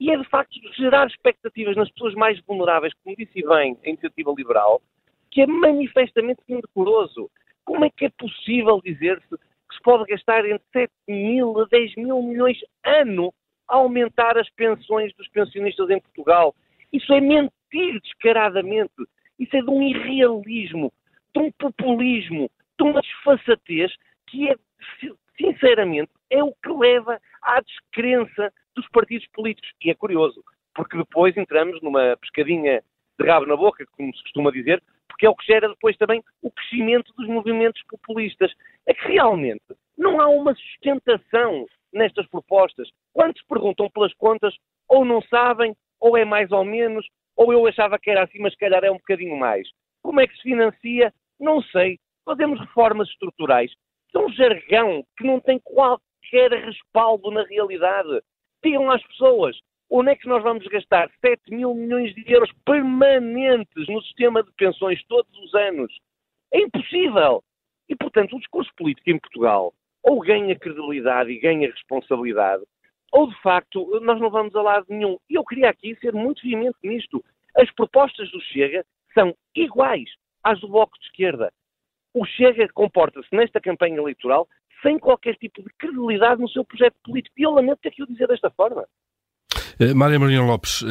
E 0.00 0.10
é 0.10 0.16
de 0.16 0.24
facto 0.24 0.52
gerar 0.76 1.06
expectativas 1.06 1.76
nas 1.76 1.90
pessoas 1.90 2.14
mais 2.14 2.40
vulneráveis, 2.40 2.92
como 3.02 3.16
disse 3.16 3.42
bem 3.46 3.76
a 3.84 3.88
iniciativa 3.88 4.34
liberal, 4.36 4.82
que 5.30 5.42
é 5.42 5.46
manifestamente 5.46 6.40
indecoroso. 6.48 7.30
Como 7.64 7.84
é 7.84 7.90
que 7.90 8.06
é 8.06 8.10
possível 8.10 8.80
dizer-se 8.84 9.28
que 9.28 9.74
se 9.74 9.82
pode 9.82 10.04
gastar 10.04 10.44
entre 10.44 10.66
7 10.72 10.92
mil 11.08 11.60
a 11.60 11.64
10 11.66 11.96
mil 11.96 12.22
milhões 12.22 12.58
ano 12.84 13.32
a 13.68 13.76
aumentar 13.76 14.36
as 14.36 14.48
pensões 14.50 15.12
dos 15.14 15.28
pensionistas 15.28 15.88
em 15.90 16.00
Portugal? 16.00 16.54
Isso 16.92 17.12
é 17.12 17.20
mentir 17.20 18.00
descaradamente. 18.00 18.92
Isso 19.38 19.56
é 19.56 19.62
de 19.62 19.70
um 19.70 19.82
irrealismo, 19.82 20.92
de 21.34 21.42
um 21.42 21.50
populismo, 21.52 22.50
de 22.78 22.84
uma 22.84 23.00
desfaçatez 23.00 23.92
que 24.28 24.48
é, 24.48 24.56
sinceramente, 25.36 26.10
é 26.30 26.42
o 26.42 26.52
que 26.52 26.70
leva 26.70 27.20
à 27.42 27.60
descrença 27.60 28.52
partidos 28.94 29.26
políticos. 29.34 29.70
E 29.82 29.90
é 29.90 29.94
curioso, 29.94 30.42
porque 30.74 30.96
depois 30.96 31.36
entramos 31.36 31.82
numa 31.82 32.16
pescadinha 32.16 32.82
de 33.18 33.26
rabo 33.26 33.46
na 33.46 33.56
boca, 33.56 33.84
como 33.92 34.14
se 34.14 34.22
costuma 34.22 34.50
dizer, 34.50 34.82
porque 35.08 35.26
é 35.26 35.30
o 35.30 35.34
que 35.34 35.46
gera 35.46 35.68
depois 35.68 35.96
também 35.96 36.22
o 36.42 36.50
crescimento 36.50 37.12
dos 37.16 37.28
movimentos 37.28 37.82
populistas. 37.88 38.52
É 38.86 38.94
que 38.94 39.08
realmente 39.08 39.62
não 39.98 40.20
há 40.20 40.28
uma 40.28 40.54
sustentação 40.54 41.66
nestas 41.92 42.26
propostas. 42.28 42.88
Quando 43.12 43.36
se 43.38 43.46
perguntam 43.46 43.90
pelas 43.90 44.12
contas, 44.14 44.54
ou 44.88 45.04
não 45.04 45.22
sabem, 45.22 45.76
ou 46.00 46.16
é 46.16 46.24
mais 46.24 46.50
ou 46.50 46.64
menos, 46.64 47.06
ou 47.36 47.52
eu 47.52 47.66
achava 47.66 47.98
que 47.98 48.10
era 48.10 48.24
assim, 48.24 48.38
mas 48.40 48.52
se 48.52 48.58
calhar 48.58 48.84
é 48.84 48.90
um 48.90 48.98
bocadinho 48.98 49.36
mais. 49.36 49.68
Como 50.02 50.20
é 50.20 50.26
que 50.26 50.34
se 50.36 50.42
financia? 50.42 51.12
Não 51.40 51.62
sei. 51.62 51.98
Fazemos 52.24 52.60
reformas 52.60 53.08
estruturais. 53.08 53.72
É 54.14 54.18
um 54.18 54.30
jargão 54.32 55.04
que 55.16 55.24
não 55.24 55.40
tem 55.40 55.58
qualquer 55.58 56.52
respaldo 56.52 57.30
na 57.30 57.42
realidade. 57.44 58.20
Digam 58.64 58.90
às 58.90 59.02
pessoas 59.06 59.56
onde 59.90 60.10
é 60.10 60.16
que 60.16 60.26
nós 60.26 60.42
vamos 60.42 60.66
gastar 60.66 61.10
7 61.20 61.54
mil 61.54 61.74
milhões 61.74 62.14
de 62.14 62.24
euros 62.32 62.50
permanentes 62.64 63.86
no 63.86 64.02
sistema 64.02 64.42
de 64.42 64.50
pensões 64.52 65.00
todos 65.04 65.30
os 65.38 65.54
anos. 65.54 65.92
É 66.52 66.60
impossível. 66.60 67.44
E, 67.88 67.94
portanto, 67.94 68.34
o 68.34 68.40
discurso 68.40 68.70
político 68.76 69.10
em 69.10 69.18
Portugal 69.18 69.74
ou 70.02 70.20
ganha 70.20 70.58
credibilidade 70.58 71.30
e 71.30 71.40
ganha 71.40 71.70
responsabilidade, 71.70 72.62
ou 73.12 73.28
de 73.28 73.40
facto 73.40 74.00
nós 74.00 74.20
não 74.20 74.30
vamos 74.30 74.54
a 74.54 74.62
lado 74.62 74.86
nenhum. 74.88 75.16
E 75.30 75.34
eu 75.34 75.44
queria 75.44 75.70
aqui 75.70 75.94
ser 75.96 76.12
muito 76.12 76.42
veemente 76.42 76.76
nisto. 76.82 77.24
As 77.56 77.70
propostas 77.72 78.30
do 78.30 78.40
Chega 78.40 78.84
são 79.14 79.34
iguais 79.54 80.10
às 80.42 80.60
do 80.60 80.68
Bloco 80.68 80.98
de 80.98 81.06
Esquerda. 81.06 81.52
O 82.12 82.26
Chega 82.26 82.68
comporta-se 82.74 83.28
nesta 83.32 83.60
campanha 83.60 83.96
eleitoral 83.96 84.48
sem 84.84 84.98
qualquer 84.98 85.34
tipo 85.36 85.62
de 85.62 85.70
credibilidade 85.78 86.40
no 86.40 86.48
seu 86.48 86.64
projeto 86.64 86.94
político. 87.02 87.34
E 87.38 87.42
eu 87.42 87.50
lamento 87.50 87.78
ter 87.82 87.90
que 87.90 88.02
o 88.02 88.06
dizer 88.06 88.28
desta 88.28 88.50
forma. 88.50 88.84
Uh, 89.80 89.94
Mária 89.96 90.18
Maria 90.18 90.42
Lopes, 90.42 90.82
uh, 90.82 90.86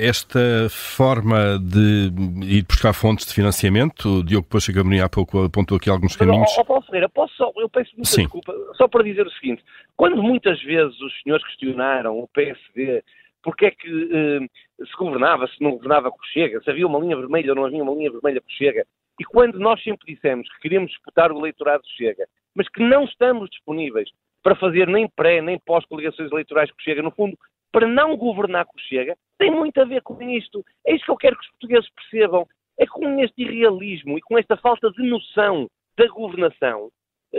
esta 0.00 0.68
forma 0.68 1.58
de 1.58 2.12
ir 2.44 2.64
buscar 2.64 2.92
fontes 2.92 3.26
de 3.26 3.34
financiamento, 3.34 4.18
o 4.18 4.24
Diogo 4.24 4.46
Poxa 4.46 4.72
Gabriel 4.72 5.06
há 5.06 5.08
pouco 5.08 5.42
apontou 5.44 5.76
aqui 5.76 5.90
alguns 5.90 6.14
caminhos. 6.14 6.50
Ó, 6.58 6.64
Paulo 6.64 6.82
Ferreira, 6.82 7.08
posso 7.08 7.34
só, 7.34 7.52
eu 7.56 7.68
peço 7.68 7.90
muita 7.96 8.10
Sim. 8.10 8.22
desculpa, 8.22 8.54
só 8.76 8.86
para 8.86 9.02
dizer 9.02 9.26
o 9.26 9.30
seguinte, 9.32 9.64
quando 9.96 10.22
muitas 10.22 10.62
vezes 10.62 11.00
os 11.00 11.22
senhores 11.22 11.44
questionaram 11.46 12.18
o 12.20 12.28
PSD 12.28 13.02
porque 13.42 13.66
é 13.66 13.70
que 13.70 13.88
uh, 13.88 14.86
se 14.86 14.96
governava, 14.98 15.46
se 15.48 15.62
não 15.62 15.72
governava 15.72 16.10
com 16.10 16.22
Chega, 16.32 16.60
se 16.62 16.70
havia 16.70 16.86
uma 16.86 16.98
linha 16.98 17.16
vermelha 17.16 17.50
ou 17.50 17.56
não 17.56 17.64
havia 17.64 17.82
uma 17.82 17.94
linha 17.94 18.10
vermelha 18.10 18.40
com 18.40 18.50
Chega, 18.50 18.86
e 19.18 19.24
quando 19.24 19.58
nós 19.58 19.82
sempre 19.82 20.14
dissemos 20.14 20.48
que 20.48 20.60
queríamos 20.60 20.90
disputar 20.90 21.32
o 21.32 21.38
eleitorado 21.38 21.82
do 21.82 21.88
Chega, 21.88 22.26
mas 22.54 22.68
que 22.68 22.82
não 22.82 23.04
estamos 23.04 23.48
disponíveis 23.50 24.08
para 24.42 24.56
fazer 24.56 24.86
nem 24.86 25.08
pré, 25.08 25.40
nem 25.40 25.58
pós-coligações 25.58 26.30
eleitorais 26.30 26.70
que 26.70 26.82
chega, 26.82 27.02
no 27.02 27.10
fundo, 27.10 27.36
para 27.72 27.86
não 27.86 28.16
governar 28.16 28.66
que 28.66 28.80
chega, 28.88 29.16
tem 29.38 29.50
muito 29.50 29.80
a 29.80 29.84
ver 29.84 30.02
com 30.02 30.20
isto. 30.22 30.64
É 30.86 30.94
isso 30.94 31.04
que 31.04 31.10
eu 31.10 31.16
quero 31.16 31.36
que 31.36 31.44
os 31.44 31.50
portugueses 31.52 31.88
percebam. 31.94 32.46
É 32.78 32.86
com 32.86 33.22
este 33.22 33.42
irrealismo 33.42 34.16
e 34.16 34.22
com 34.22 34.38
esta 34.38 34.56
falta 34.56 34.90
de 34.90 35.02
noção 35.02 35.68
da 35.96 36.06
governação 36.08 36.90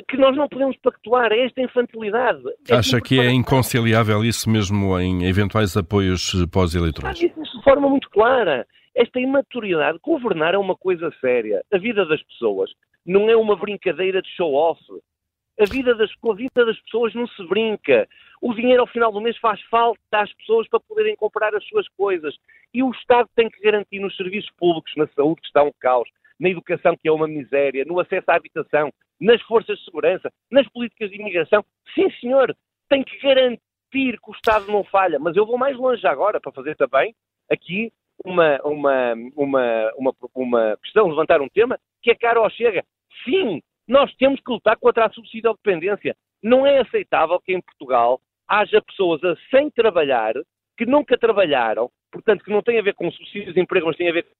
que 0.07 0.15
nós 0.15 0.35
não 0.37 0.47
podemos 0.47 0.77
pactuar, 0.77 1.31
é 1.31 1.45
esta 1.45 1.61
infantilidade. 1.61 2.41
É 2.69 2.75
Acha 2.75 3.01
que 3.01 3.19
é 3.19 3.29
inconciliável 3.29 4.23
isso 4.23 4.49
mesmo 4.49 4.97
em 4.97 5.25
eventuais 5.25 5.75
apoios 5.75 6.33
pós-eleitorais? 6.51 7.19
Ah, 7.21 7.25
isso 7.25 7.57
de 7.57 7.63
forma 7.63 7.89
muito 7.89 8.09
clara. 8.09 8.65
Esta 8.95 9.19
imaturidade, 9.19 9.99
governar 10.01 10.53
é 10.53 10.57
uma 10.57 10.75
coisa 10.75 11.11
séria. 11.19 11.63
A 11.73 11.77
vida 11.77 12.05
das 12.05 12.21
pessoas 12.23 12.71
não 13.05 13.29
é 13.29 13.35
uma 13.35 13.55
brincadeira 13.55 14.21
de 14.21 14.29
show-off. 14.29 14.81
A 15.59 15.65
vida 15.65 15.93
das, 15.93 16.09
a 16.09 16.33
vida 16.33 16.65
das 16.65 16.79
pessoas 16.81 17.13
não 17.13 17.27
se 17.27 17.45
brinca. 17.47 18.07
O 18.41 18.53
dinheiro 18.53 18.81
ao 18.81 18.87
final 18.87 19.11
do 19.11 19.21
mês 19.21 19.37
faz 19.37 19.61
falta 19.63 19.99
às 20.11 20.33
pessoas 20.33 20.67
para 20.67 20.79
poderem 20.79 21.15
comprar 21.15 21.53
as 21.55 21.63
suas 21.67 21.87
coisas. 21.89 22.35
E 22.73 22.81
o 22.81 22.91
Estado 22.91 23.29
tem 23.35 23.49
que 23.49 23.61
garantir 23.61 23.99
nos 23.99 24.15
serviços 24.15 24.49
públicos, 24.57 24.93
na 24.95 25.07
saúde, 25.09 25.41
que 25.41 25.47
está 25.47 25.61
um 25.63 25.71
caos, 25.79 26.09
na 26.39 26.49
educação, 26.49 26.95
que 26.97 27.07
é 27.07 27.11
uma 27.11 27.27
miséria, 27.27 27.85
no 27.85 27.99
acesso 27.99 28.31
à 28.31 28.35
habitação, 28.35 28.91
nas 29.19 29.41
forças 29.43 29.77
de 29.77 29.85
segurança, 29.85 30.31
nas 30.49 30.67
políticas 30.69 31.11
de 31.11 31.17
imigração. 31.17 31.63
Sim, 31.93 32.09
senhor, 32.19 32.55
tem 32.89 33.03
que 33.03 33.19
garantir 33.19 33.59
que 33.91 34.29
o 34.29 34.33
Estado 34.33 34.71
não 34.71 34.83
falha. 34.83 35.19
Mas 35.19 35.35
eu 35.35 35.45
vou 35.45 35.57
mais 35.57 35.77
longe 35.77 36.05
agora 36.07 36.39
para 36.39 36.51
fazer 36.51 36.75
também 36.75 37.13
aqui 37.49 37.91
uma, 38.25 38.59
uma, 38.63 39.13
uma, 39.35 39.93
uma, 39.97 40.15
uma 40.35 40.77
questão, 40.77 41.07
levantar 41.07 41.41
um 41.41 41.49
tema 41.49 41.79
que 42.01 42.11
é 42.11 42.15
caro 42.15 42.43
ao 42.43 42.49
Chega. 42.49 42.83
Sim, 43.23 43.61
nós 43.87 44.13
temos 44.15 44.39
que 44.39 44.51
lutar 44.51 44.77
contra 44.77 45.05
a 45.05 45.11
subsídio 45.11 45.53
dependência. 45.53 46.15
Não 46.41 46.65
é 46.65 46.79
aceitável 46.79 47.39
que 47.39 47.53
em 47.53 47.61
Portugal 47.61 48.19
haja 48.47 48.81
pessoas 48.81 49.23
a, 49.23 49.35
sem 49.49 49.69
trabalhar, 49.69 50.33
que 50.77 50.85
nunca 50.85 51.17
trabalharam, 51.17 51.89
portanto, 52.11 52.43
que 52.43 52.51
não 52.51 52.61
tem 52.61 52.79
a 52.79 52.81
ver 52.81 52.93
com 52.95 53.11
subsídios 53.11 53.53
de 53.53 53.61
emprego, 53.61 53.87
mas 53.87 53.97
tem 53.97 54.09
a 54.09 54.13
ver 54.13 54.23
com 54.23 54.31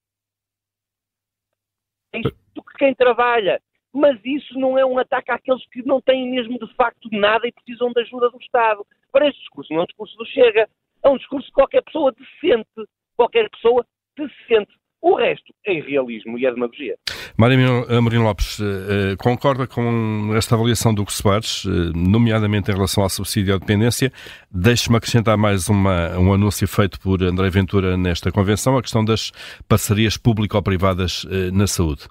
quem 2.78 2.96
trabalha. 2.96 3.62
Mas 3.94 4.20
isso 4.24 4.58
não 4.58 4.78
é 4.78 4.86
um 4.86 4.98
ataque 4.98 5.32
àqueles 5.32 5.66
que 5.68 5.86
não 5.86 6.02
têm 6.02 6.32
mesmo 6.32 6.58
de 6.58 6.74
facto 6.76 7.10
nada 7.12 7.46
e 7.48 7.52
precisam 7.52 7.92
da 7.92 8.02
ajuda 8.02 8.30
do 8.30 8.38
Estado. 8.38 8.86
Para 9.12 9.28
este 9.28 9.40
discurso 9.42 9.72
não 9.74 9.82
é 9.82 9.84
um 9.84 9.88
discurso 9.88 10.18
do 10.18 10.26
Chega, 10.26 10.70
é 11.04 11.10
um 11.10 11.18
discurso 11.18 11.48
de 11.48 11.54
qualquer 11.54 11.84
pessoa 11.84 12.14
decente, 12.14 12.90
qualquer 13.22 13.48
pessoa 13.52 13.86
decente. 14.18 14.72
O 15.00 15.16
resto 15.16 15.54
é 15.66 15.74
irrealismo 15.74 16.38
e 16.38 16.46
é 16.46 16.52
demagogia. 16.52 16.96
Mário 17.36 17.58
Amorim 17.90 18.20
Lopes, 18.20 18.60
eh, 18.60 19.14
eh, 19.14 19.16
concorda 19.18 19.66
com 19.66 20.32
esta 20.36 20.54
avaliação 20.54 20.94
do 20.94 21.10
Soares, 21.10 21.66
eh, 21.66 21.92
nomeadamente 21.96 22.70
em 22.70 22.74
relação 22.76 23.02
ao 23.02 23.10
subsídio 23.10 23.56
à 23.56 23.58
dependência? 23.58 24.12
Deixe-me 24.52 24.98
acrescentar 24.98 25.38
mais 25.38 25.70
uma, 25.70 26.20
um 26.20 26.32
anúncio 26.34 26.68
feito 26.68 27.00
por 27.00 27.24
André 27.24 27.50
Ventura 27.50 27.98
nesta 27.98 28.32
convenção, 28.32 28.78
a 28.78 28.82
questão 28.82 29.04
das 29.04 29.32
parcerias 29.68 30.18
público-privadas 30.18 31.26
na 31.52 31.66
saúde. 31.66 32.08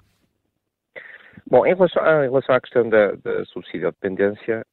Bom, 1.49 1.65
em 1.65 1.73
relação, 1.73 2.03
em 2.03 2.29
relação, 2.29 2.55
à 2.55 2.59
questão 2.59 2.89
da, 2.89 3.13
da 3.23 3.45
subsídio 3.45 3.87
à 3.87 3.91
dependência, 3.91 4.65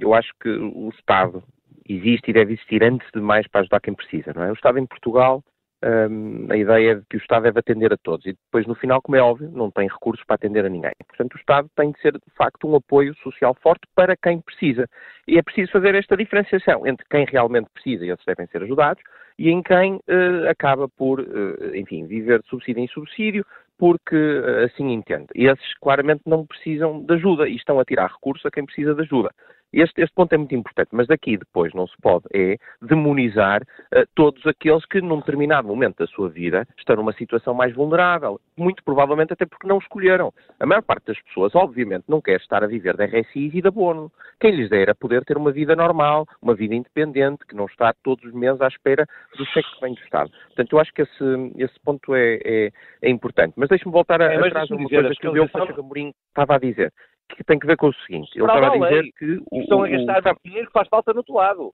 eu 0.00 0.12
acho 0.12 0.30
que 0.40 0.50
o 0.50 0.90
Estado 0.98 1.42
existe 1.88 2.30
e 2.30 2.34
deve 2.34 2.54
existir 2.54 2.82
antes 2.82 3.08
de 3.14 3.20
mais 3.20 3.46
para 3.48 3.62
ajudar 3.62 3.80
quem 3.80 3.94
precisa, 3.94 4.32
não 4.34 4.44
é? 4.44 4.50
O 4.50 4.54
Estado 4.54 4.78
em 4.78 4.86
Portugal 4.86 5.42
um, 5.84 6.46
a 6.50 6.56
ideia 6.56 6.96
de 6.96 7.02
que 7.08 7.16
o 7.16 7.18
Estado 7.18 7.42
deve 7.42 7.58
atender 7.58 7.92
a 7.92 7.96
todos 7.96 8.24
e 8.26 8.32
depois, 8.32 8.66
no 8.66 8.74
final, 8.74 9.02
como 9.02 9.16
é 9.16 9.20
óbvio, 9.20 9.50
não 9.50 9.70
tem 9.70 9.88
recursos 9.88 10.24
para 10.24 10.36
atender 10.36 10.64
a 10.64 10.68
ninguém. 10.68 10.92
Portanto, 11.08 11.34
o 11.34 11.38
Estado 11.38 11.68
tem 11.74 11.90
de 11.90 12.00
ser, 12.00 12.12
de 12.12 12.34
facto, 12.36 12.68
um 12.68 12.76
apoio 12.76 13.14
social 13.16 13.54
forte 13.60 13.82
para 13.94 14.16
quem 14.16 14.40
precisa. 14.40 14.88
E 15.26 15.38
é 15.38 15.42
preciso 15.42 15.72
fazer 15.72 15.94
esta 15.94 16.16
diferenciação 16.16 16.86
entre 16.86 17.04
quem 17.10 17.24
realmente 17.24 17.68
precisa 17.74 18.04
e 18.04 18.10
esses 18.10 18.24
devem 18.24 18.46
ser 18.46 18.62
ajudados 18.62 19.02
e 19.38 19.50
em 19.50 19.62
quem 19.62 19.94
uh, 19.94 20.48
acaba 20.48 20.88
por, 20.88 21.20
uh, 21.20 21.74
enfim, 21.74 22.06
viver 22.06 22.40
de 22.42 22.48
subsídio 22.48 22.82
em 22.82 22.88
subsídio 22.88 23.44
porque 23.78 24.14
uh, 24.14 24.64
assim 24.64 24.92
entende. 24.92 25.26
E 25.34 25.46
esses 25.46 25.74
claramente 25.80 26.22
não 26.26 26.46
precisam 26.46 27.02
de 27.02 27.14
ajuda 27.14 27.48
e 27.48 27.56
estão 27.56 27.80
a 27.80 27.84
tirar 27.84 28.12
recursos 28.12 28.44
a 28.46 28.50
quem 28.50 28.64
precisa 28.64 28.94
de 28.94 29.02
ajuda. 29.02 29.30
Este, 29.72 30.02
este, 30.02 30.14
ponto 30.14 30.32
é 30.32 30.38
muito 30.38 30.54
importante, 30.54 30.90
mas 30.92 31.06
daqui 31.06 31.36
depois 31.36 31.72
não 31.72 31.86
se 31.86 31.96
pode 32.00 32.24
é 32.34 32.56
demonizar 32.80 33.62
uh, 33.62 34.06
todos 34.14 34.46
aqueles 34.46 34.84
que 34.86 35.00
num 35.00 35.18
determinado 35.18 35.66
momento 35.66 35.98
da 35.98 36.06
sua 36.06 36.28
vida 36.28 36.66
estão 36.76 36.96
numa 36.96 37.12
situação 37.14 37.54
mais 37.54 37.74
vulnerável, 37.74 38.40
muito 38.56 38.82
provavelmente 38.84 39.32
até 39.32 39.46
porque 39.46 39.66
não 39.66 39.78
escolheram. 39.78 40.32
A 40.60 40.66
maior 40.66 40.82
parte 40.82 41.06
das 41.06 41.20
pessoas, 41.22 41.54
obviamente, 41.54 42.04
não 42.08 42.20
quer 42.20 42.36
estar 42.36 42.62
a 42.62 42.66
viver 42.66 42.96
de 42.96 43.04
RSIs 43.04 43.54
e 43.54 43.62
de 43.62 43.68
abono. 43.68 44.12
Quem 44.40 44.54
lhes 44.54 44.68
dera 44.68 44.94
poder 44.94 45.24
ter 45.24 45.36
uma 45.36 45.52
vida 45.52 45.74
normal, 45.74 46.26
uma 46.40 46.54
vida 46.54 46.74
independente, 46.74 47.46
que 47.46 47.56
não 47.56 47.66
está 47.66 47.94
todos 48.02 48.24
os 48.24 48.32
meses 48.32 48.60
à 48.60 48.68
espera 48.68 49.06
do 49.36 49.44
cheque 49.46 49.74
que 49.74 49.80
vem 49.80 49.94
do 49.94 50.00
Estado. 50.00 50.30
Portanto, 50.48 50.72
eu 50.72 50.80
acho 50.80 50.92
que 50.92 51.02
esse, 51.02 51.52
esse 51.56 51.80
ponto 51.84 52.14
é, 52.14 52.38
é, 52.44 52.72
é 53.02 53.10
importante. 53.10 53.54
Mas 53.56 53.68
deixe-me 53.68 53.92
voltar 53.92 54.20
a, 54.20 54.32
é, 54.32 54.36
atrás 54.36 54.68
de 54.68 54.74
uma 54.74 54.88
coisa 54.88 55.10
que 55.18 55.28
o 55.28 55.32
meu 55.32 55.48
Pacheco 55.48 55.80
Amorim 55.80 56.12
estava 56.28 56.56
a 56.56 56.58
dizer 56.58 56.92
que 57.28 57.44
tem 57.44 57.58
que 57.58 57.66
ver 57.66 57.76
com 57.76 57.88
o 57.88 57.94
seguinte. 57.94 58.30
Ele 58.34 58.44
estava 58.44 58.66
a 58.66 58.78
dizer 58.78 59.10
que... 59.18 59.42
O, 59.50 59.60
estão 59.60 59.82
a 59.82 59.88
gastar 59.88 60.32
o, 60.32 60.36
dinheiro 60.44 60.66
que 60.66 60.72
faz 60.72 60.88
falta 60.88 61.12
no 61.12 61.18
outro 61.18 61.34
lado. 61.34 61.72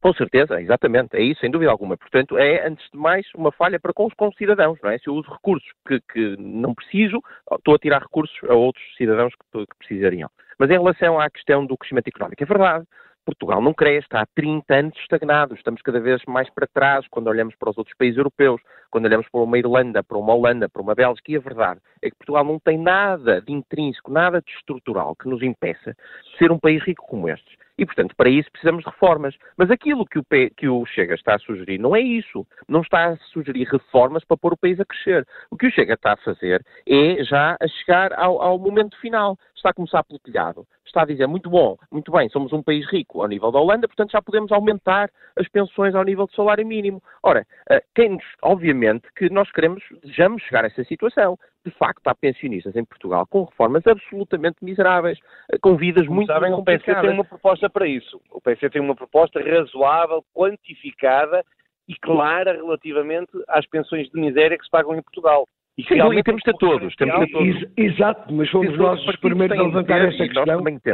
Com 0.00 0.14
certeza, 0.14 0.60
exatamente, 0.60 1.16
é 1.16 1.22
isso, 1.22 1.40
sem 1.40 1.50
dúvida 1.50 1.72
alguma. 1.72 1.96
Portanto, 1.96 2.38
é, 2.38 2.64
antes 2.66 2.88
de 2.92 2.96
mais, 2.96 3.26
uma 3.34 3.50
falha 3.50 3.80
para 3.80 3.92
com 3.92 4.06
os, 4.06 4.14
com 4.14 4.28
os 4.28 4.36
cidadãos, 4.36 4.78
não 4.80 4.90
é? 4.90 4.98
Se 4.98 5.08
eu 5.08 5.14
uso 5.14 5.28
recursos 5.28 5.68
que, 5.86 6.00
que, 6.12 6.36
não 6.38 6.72
preciso, 6.72 7.20
estou 7.52 7.74
a 7.74 7.78
tirar 7.78 8.02
recursos 8.02 8.36
a 8.48 8.54
outros 8.54 8.84
cidadãos 8.96 9.34
que, 9.34 9.66
que 9.66 9.78
precisariam. 9.78 10.30
Mas 10.56 10.70
em 10.70 10.74
relação 10.74 11.20
à 11.20 11.28
questão 11.28 11.66
do 11.66 11.76
crescimento 11.76 12.08
económico, 12.08 12.40
é 12.40 12.46
verdade, 12.46 12.86
Portugal 13.28 13.60
não 13.60 13.74
cresce, 13.74 14.06
está 14.06 14.22
há 14.22 14.26
30 14.34 14.74
anos 14.74 14.98
estagnado, 15.00 15.54
estamos 15.54 15.82
cada 15.82 16.00
vez 16.00 16.22
mais 16.26 16.48
para 16.48 16.66
trás 16.66 17.06
quando 17.10 17.26
olhamos 17.26 17.54
para 17.56 17.68
os 17.68 17.76
outros 17.76 17.94
países 17.94 18.16
europeus, 18.16 18.58
quando 18.90 19.04
olhamos 19.04 19.28
para 19.28 19.42
uma 19.42 19.58
Irlanda, 19.58 20.02
para 20.02 20.16
uma 20.16 20.32
Holanda, 20.32 20.66
para 20.66 20.80
uma 20.80 20.94
Bélgica, 20.94 21.30
e 21.30 21.36
a 21.36 21.40
verdade 21.40 21.78
é 22.00 22.08
que 22.08 22.16
Portugal 22.16 22.42
não 22.42 22.58
tem 22.58 22.78
nada 22.78 23.42
de 23.42 23.52
intrínseco, 23.52 24.10
nada 24.10 24.40
de 24.40 24.50
estrutural 24.52 25.14
que 25.14 25.28
nos 25.28 25.42
impeça 25.42 25.92
de 25.92 26.38
ser 26.38 26.50
um 26.50 26.58
país 26.58 26.82
rico 26.82 27.06
como 27.06 27.28
estes. 27.28 27.54
E, 27.78 27.86
portanto, 27.86 28.14
para 28.16 28.28
isso 28.28 28.50
precisamos 28.50 28.82
de 28.82 28.90
reformas. 28.90 29.36
Mas 29.56 29.70
aquilo 29.70 30.04
que 30.04 30.18
o, 30.18 30.24
P, 30.24 30.50
que 30.56 30.68
o 30.68 30.84
Chega 30.84 31.14
está 31.14 31.36
a 31.36 31.38
sugerir 31.38 31.78
não 31.78 31.94
é 31.94 32.00
isso. 32.00 32.44
Não 32.68 32.80
está 32.80 33.10
a 33.10 33.16
sugerir 33.32 33.68
reformas 33.68 34.24
para 34.24 34.36
pôr 34.36 34.54
o 34.54 34.56
país 34.56 34.80
a 34.80 34.84
crescer. 34.84 35.24
O 35.48 35.56
que 35.56 35.68
o 35.68 35.70
Chega 35.70 35.94
está 35.94 36.14
a 36.14 36.16
fazer 36.16 36.60
é 36.86 37.22
já 37.22 37.56
a 37.60 37.68
chegar 37.68 38.12
ao, 38.14 38.42
ao 38.42 38.58
momento 38.58 38.98
final. 39.00 39.38
Está 39.58 39.70
a 39.70 39.74
começar 39.74 40.04
pelo 40.04 40.20
telhado. 40.20 40.64
Está 40.86 41.02
a 41.02 41.04
dizer, 41.04 41.26
muito 41.26 41.50
bom, 41.50 41.76
muito 41.90 42.12
bem, 42.12 42.28
somos 42.28 42.52
um 42.52 42.62
país 42.62 42.88
rico 42.88 43.20
ao 43.20 43.26
nível 43.28 43.50
da 43.50 43.58
Holanda, 43.58 43.88
portanto 43.88 44.12
já 44.12 44.22
podemos 44.22 44.52
aumentar 44.52 45.10
as 45.36 45.48
pensões 45.48 45.96
ao 45.96 46.04
nível 46.04 46.26
do 46.26 46.32
salário 46.32 46.64
mínimo. 46.64 47.02
Ora, 47.24 47.44
eh, 47.68 47.82
quem 47.92 48.10
nos, 48.10 48.24
obviamente 48.40 49.08
que 49.16 49.28
nós 49.28 49.50
queremos, 49.50 49.82
desejamos 50.00 50.42
chegar 50.44 50.64
a 50.64 50.68
essa 50.68 50.84
situação. 50.84 51.36
De 51.66 51.72
facto, 51.72 52.06
há 52.06 52.14
pensionistas 52.14 52.76
em 52.76 52.84
Portugal 52.84 53.26
com 53.26 53.42
reformas 53.42 53.84
absolutamente 53.84 54.64
miseráveis, 54.64 55.18
eh, 55.52 55.58
com 55.60 55.76
vidas 55.76 56.06
Como 56.06 56.16
muito 56.16 56.32
sabem, 56.32 56.52
complicadas. 56.52 56.82
O 56.82 56.94
PC 56.94 57.00
tem 57.00 57.10
uma 57.10 57.24
proposta 57.24 57.68
para 57.68 57.86
isso. 57.88 58.20
O 58.30 58.40
PC 58.40 58.70
tem 58.70 58.80
uma 58.80 58.94
proposta 58.94 59.40
razoável, 59.40 60.24
quantificada 60.32 61.44
e 61.88 61.96
clara 61.96 62.52
relativamente 62.52 63.32
às 63.48 63.66
pensões 63.66 64.08
de 64.08 64.20
miséria 64.20 64.56
que 64.56 64.64
se 64.64 64.70
pagam 64.70 64.94
em 64.94 65.02
Portugal. 65.02 65.48
E, 65.78 65.84
Sim, 65.84 65.94
e 66.12 66.22
temos 66.24 66.42
de 66.44 66.52
todos, 66.58 66.92
temos 66.96 67.24
de 67.24 67.30
todos. 67.30 67.64
Exato, 67.76 68.34
mas 68.34 68.50
fomos 68.50 68.76
nós 68.76 69.00
os 69.06 69.16
primeiros 69.16 69.56
a 69.56 69.62
levantar 69.62 70.00
esta 70.08 70.26
questão. 70.26 70.44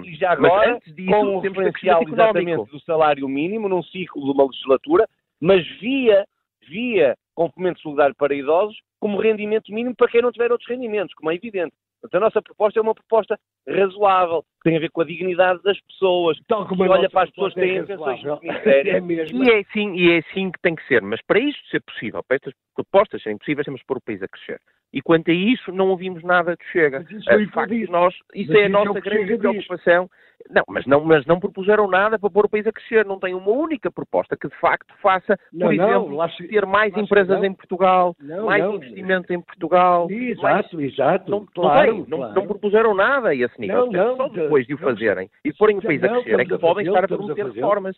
E 0.04 0.14
já 0.14 0.32
agora, 0.32 0.78
disso, 0.86 1.10
com 1.10 1.24
o 1.24 1.40
referencial 1.40 2.02
exatamente 2.02 2.70
do 2.70 2.80
salário 2.80 3.26
mínimo, 3.26 3.66
num 3.66 3.82
ciclo 3.82 4.22
de 4.22 4.30
uma 4.32 4.44
legislatura, 4.44 5.08
mas 5.40 5.66
via, 5.80 6.26
via 6.68 7.16
complemento 7.34 7.80
solidário 7.80 8.14
para 8.14 8.34
idosos 8.34 8.76
como 9.00 9.18
rendimento 9.18 9.72
mínimo 9.72 9.96
para 9.96 10.08
quem 10.08 10.20
não 10.20 10.30
tiver 10.30 10.52
outros 10.52 10.68
rendimentos, 10.68 11.14
como 11.14 11.30
é 11.30 11.34
evidente. 11.34 11.72
Portanto, 12.04 12.22
a 12.22 12.26
nossa 12.26 12.42
proposta 12.42 12.78
é 12.78 12.82
uma 12.82 12.94
proposta 12.94 13.38
razoável, 13.66 14.42
que 14.42 14.68
tem 14.68 14.76
a 14.76 14.80
ver 14.80 14.90
com 14.90 15.00
a 15.00 15.04
dignidade 15.06 15.62
das 15.62 15.80
pessoas, 15.80 16.38
Tal 16.46 16.68
como 16.68 16.84
que 16.84 16.90
olha 16.90 17.08
para 17.08 17.22
as 17.22 17.30
pessoas 17.30 17.54
que 17.54 17.60
têm 17.60 17.78
intenções 17.78 18.20
de 18.20 18.26
miséria. 18.26 18.92
É 18.92 19.00
e, 19.00 19.50
é 19.50 19.60
assim, 19.60 19.94
e 19.94 20.10
é 20.10 20.18
assim 20.18 20.52
que 20.52 20.60
tem 20.60 20.74
que 20.74 20.86
ser. 20.86 21.00
Mas 21.00 21.22
para 21.22 21.38
isto 21.38 21.66
ser 21.68 21.80
possível, 21.80 22.22
para 22.22 22.36
estas 22.36 22.52
propostas 22.74 23.22
serem 23.22 23.38
possíveis, 23.38 23.64
temos 23.64 23.80
que 23.80 23.86
pôr 23.86 23.96
o 23.96 24.02
país 24.02 24.22
a 24.22 24.28
crescer. 24.28 24.60
E 24.94 25.02
quanto 25.02 25.28
a 25.28 25.34
isso, 25.34 25.72
não 25.72 25.88
ouvimos 25.88 26.22
nada 26.22 26.54
de 26.54 26.64
Chega. 26.70 27.00
Mas 27.00 27.10
isso, 27.10 27.28
é, 27.28 27.46
facto, 27.48 27.74
nós, 27.90 28.14
isso 28.32 28.56
é 28.56 28.66
a 28.66 28.68
nossa 28.68 28.96
é 28.96 29.00
grande 29.00 29.36
preocupação. 29.36 30.08
Não, 30.48 30.62
mas 30.68 30.86
não, 30.86 31.04
mas 31.04 31.26
não 31.26 31.40
propuseram 31.40 31.88
nada 31.88 32.16
para 32.16 32.30
pôr 32.30 32.44
o 32.44 32.48
país 32.48 32.64
a 32.64 32.72
crescer. 32.72 33.04
Não 33.04 33.18
tem 33.18 33.34
uma 33.34 33.50
única 33.50 33.90
proposta 33.90 34.36
que 34.36 34.46
de 34.46 34.54
facto 34.60 34.94
faça, 35.02 35.36
não, 35.52 35.66
por 35.66 35.74
exemplo, 35.74 36.16
não, 36.16 36.48
ter 36.48 36.64
mais 36.64 36.96
empresas 36.96 37.42
em 37.42 37.52
Portugal, 37.52 38.14
mais 38.46 38.64
investimento 38.64 39.32
em 39.32 39.40
Portugal. 39.40 40.08
Exato, 40.08 40.76
mais... 40.76 40.92
exato. 40.92 41.28
Não, 41.28 41.44
claro, 41.44 42.06
não, 42.06 42.18
claro. 42.18 42.34
não, 42.34 42.46
propuseram 42.46 42.94
nada 42.94 43.30
a 43.30 43.34
esse 43.34 43.60
nível. 43.60 43.90
Não, 43.90 44.16
Só 44.16 44.28
depois 44.28 44.64
de 44.64 44.74
o 44.74 44.78
fazerem 44.78 45.28
e 45.44 45.52
porem 45.54 45.78
o 45.78 45.82
país 45.82 46.04
a 46.04 46.08
crescer 46.08 46.38
é 46.38 46.44
que 46.44 46.58
podem 46.58 46.86
estar 46.86 47.04
a 47.04 47.08
prometer 47.08 47.46
reformas. 47.46 47.96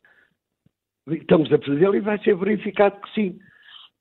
Estamos 1.09 1.53
a 1.53 1.59
fazer 1.59 1.95
e 1.95 2.01
vai 2.01 2.19
ser 2.21 2.35
verificado 2.37 2.99
que 3.03 3.11
sim. 3.13 3.39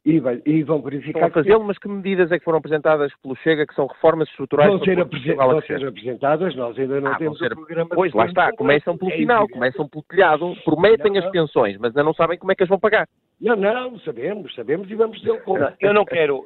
E, 0.05 0.19
vai, 0.19 0.39
e, 0.45 0.61
vão 0.61 0.81
verificar. 0.83 1.25
Estão 1.25 1.41
a 1.41 1.43
fazê-lo, 1.43 1.63
mas 1.63 1.79
que 1.79 1.87
medidas 1.87 2.31
é 2.31 2.37
que 2.37 2.45
foram 2.45 2.59
apresentadas 2.59 3.11
pelo 3.23 3.35
Chega 3.37 3.65
que 3.65 3.73
são 3.73 3.87
reformas 3.87 4.29
estruturais 4.29 4.69
vão 4.69 4.83
ser, 4.83 4.99
apresen 4.99 5.35
vão 5.35 5.61
ser 5.61 5.87
apresentadas, 5.87 6.55
nós 6.55 6.77
ainda 6.77 7.01
não 7.01 7.11
ah, 7.11 7.17
temos 7.17 7.39
ser... 7.39 7.53
o 7.53 7.55
programa. 7.55 7.89
Pois, 7.89 8.13
lá 8.13 8.27
está, 8.27 8.51
começam 8.53 8.95
pelo 8.95 9.11
é 9.11 9.17
final, 9.17 9.49
começam 9.49 9.87
pelo 9.89 10.03
telhado, 10.03 10.55
prometem 10.63 11.11
não, 11.11 11.19
as 11.19 11.31
pensões, 11.31 11.77
mas 11.79 11.89
ainda 11.89 12.03
não 12.03 12.13
sabem 12.13 12.37
como 12.37 12.51
é 12.51 12.55
que 12.55 12.61
as 12.61 12.69
vão 12.69 12.79
pagar. 12.79 13.07
Não, 13.41 13.55
não, 13.55 13.99
sabemos, 14.01 14.53
sabemos 14.53 14.89
e 14.91 14.95
vamos 14.95 15.19
dizer 15.19 15.41
como. 15.41 15.67
Eu 15.79 15.93
não 15.93 16.05
quero, 16.05 16.45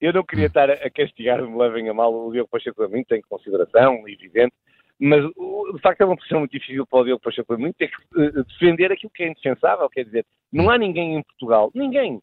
eu 0.00 0.12
não 0.12 0.22
queria 0.22 0.46
estar 0.46 0.70
a 0.70 0.90
castigar, 0.90 1.42
me 1.42 1.58
levem 1.58 1.88
a 1.88 1.94
mal 1.94 2.14
o 2.14 2.32
Diogo 2.32 2.48
Pacheco 2.48 2.82
a 2.84 2.88
mim, 2.88 3.04
tem 3.04 3.20
consideração, 3.28 4.08
evidente, 4.08 4.54
mas 5.00 5.24
de 5.24 5.80
facto 5.82 6.00
é 6.00 6.04
uma 6.04 6.16
posição 6.16 6.40
muito 6.40 6.52
difícil 6.52 6.86
para 6.86 7.00
o 7.00 7.04
Diogo 7.04 7.22
Pacheco 7.22 7.52
a 7.54 7.58
mim 7.58 7.72
ter 7.72 7.88
que 7.88 8.22
eh, 8.22 8.42
defender 8.46 8.92
aquilo 8.92 9.10
que 9.14 9.22
é 9.24 9.28
indefensável, 9.28 9.88
quer 9.90 10.04
dizer, 10.04 10.24
não 10.52 10.70
há 10.70 10.78
ninguém 10.78 11.16
em 11.16 11.22
Portugal, 11.22 11.70
ninguém, 11.74 12.20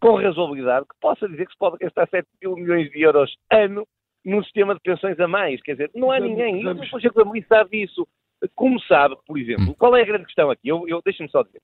com 0.00 0.16
razoabilidade, 0.16 0.86
que 0.86 1.00
possa 1.00 1.28
dizer 1.28 1.46
que 1.46 1.52
se 1.52 1.58
pode 1.58 1.76
gastar 1.78 2.08
7 2.08 2.26
mil 2.42 2.56
milhões 2.56 2.90
de 2.90 3.02
euros 3.02 3.36
ano 3.52 3.86
num 4.24 4.42
sistema 4.42 4.74
de 4.74 4.80
pensões 4.80 5.18
a 5.20 5.28
mais. 5.28 5.62
Quer 5.62 5.72
dizer, 5.72 5.90
não 5.94 6.10
há 6.10 6.18
ninguém. 6.18 6.62
Vamos... 6.62 6.88
E 7.02 7.06
o 7.06 7.22
Amorim 7.22 7.44
sabe 7.48 7.82
isso. 7.82 8.06
Como 8.54 8.80
sabe, 8.82 9.16
por 9.26 9.38
exemplo, 9.38 9.70
hum. 9.70 9.74
qual 9.78 9.94
é 9.96 10.02
a 10.02 10.06
grande 10.06 10.24
questão 10.24 10.50
aqui? 10.50 10.68
Eu, 10.68 10.88
eu 10.88 11.02
Deixa-me 11.04 11.30
só 11.30 11.42
dizer. 11.42 11.60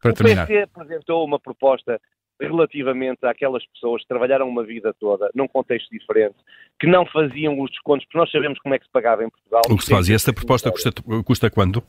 Para 0.00 0.12
o 0.12 0.14
PC 0.14 0.62
apresentou 0.62 1.24
uma 1.24 1.40
proposta 1.40 1.98
relativamente 2.40 3.24
àquelas 3.26 3.66
pessoas 3.66 4.02
que 4.02 4.08
trabalharam 4.08 4.48
uma 4.48 4.64
vida 4.64 4.94
toda 5.00 5.28
num 5.34 5.48
contexto 5.48 5.90
diferente, 5.90 6.36
que 6.78 6.86
não 6.86 7.04
faziam 7.06 7.60
os 7.60 7.70
descontos, 7.70 8.04
porque 8.06 8.18
nós 8.18 8.30
sabemos 8.30 8.58
como 8.60 8.74
é 8.74 8.78
que 8.78 8.84
se 8.84 8.92
pagava 8.92 9.24
em 9.24 9.30
Portugal. 9.30 9.62
O 9.68 9.76
que 9.76 9.84
se 9.84 9.90
faz? 9.90 10.08
E 10.08 10.14
essa 10.14 10.32
proposta 10.32 10.70
custa, 10.70 10.90
custa 11.24 11.50
quando? 11.50 11.82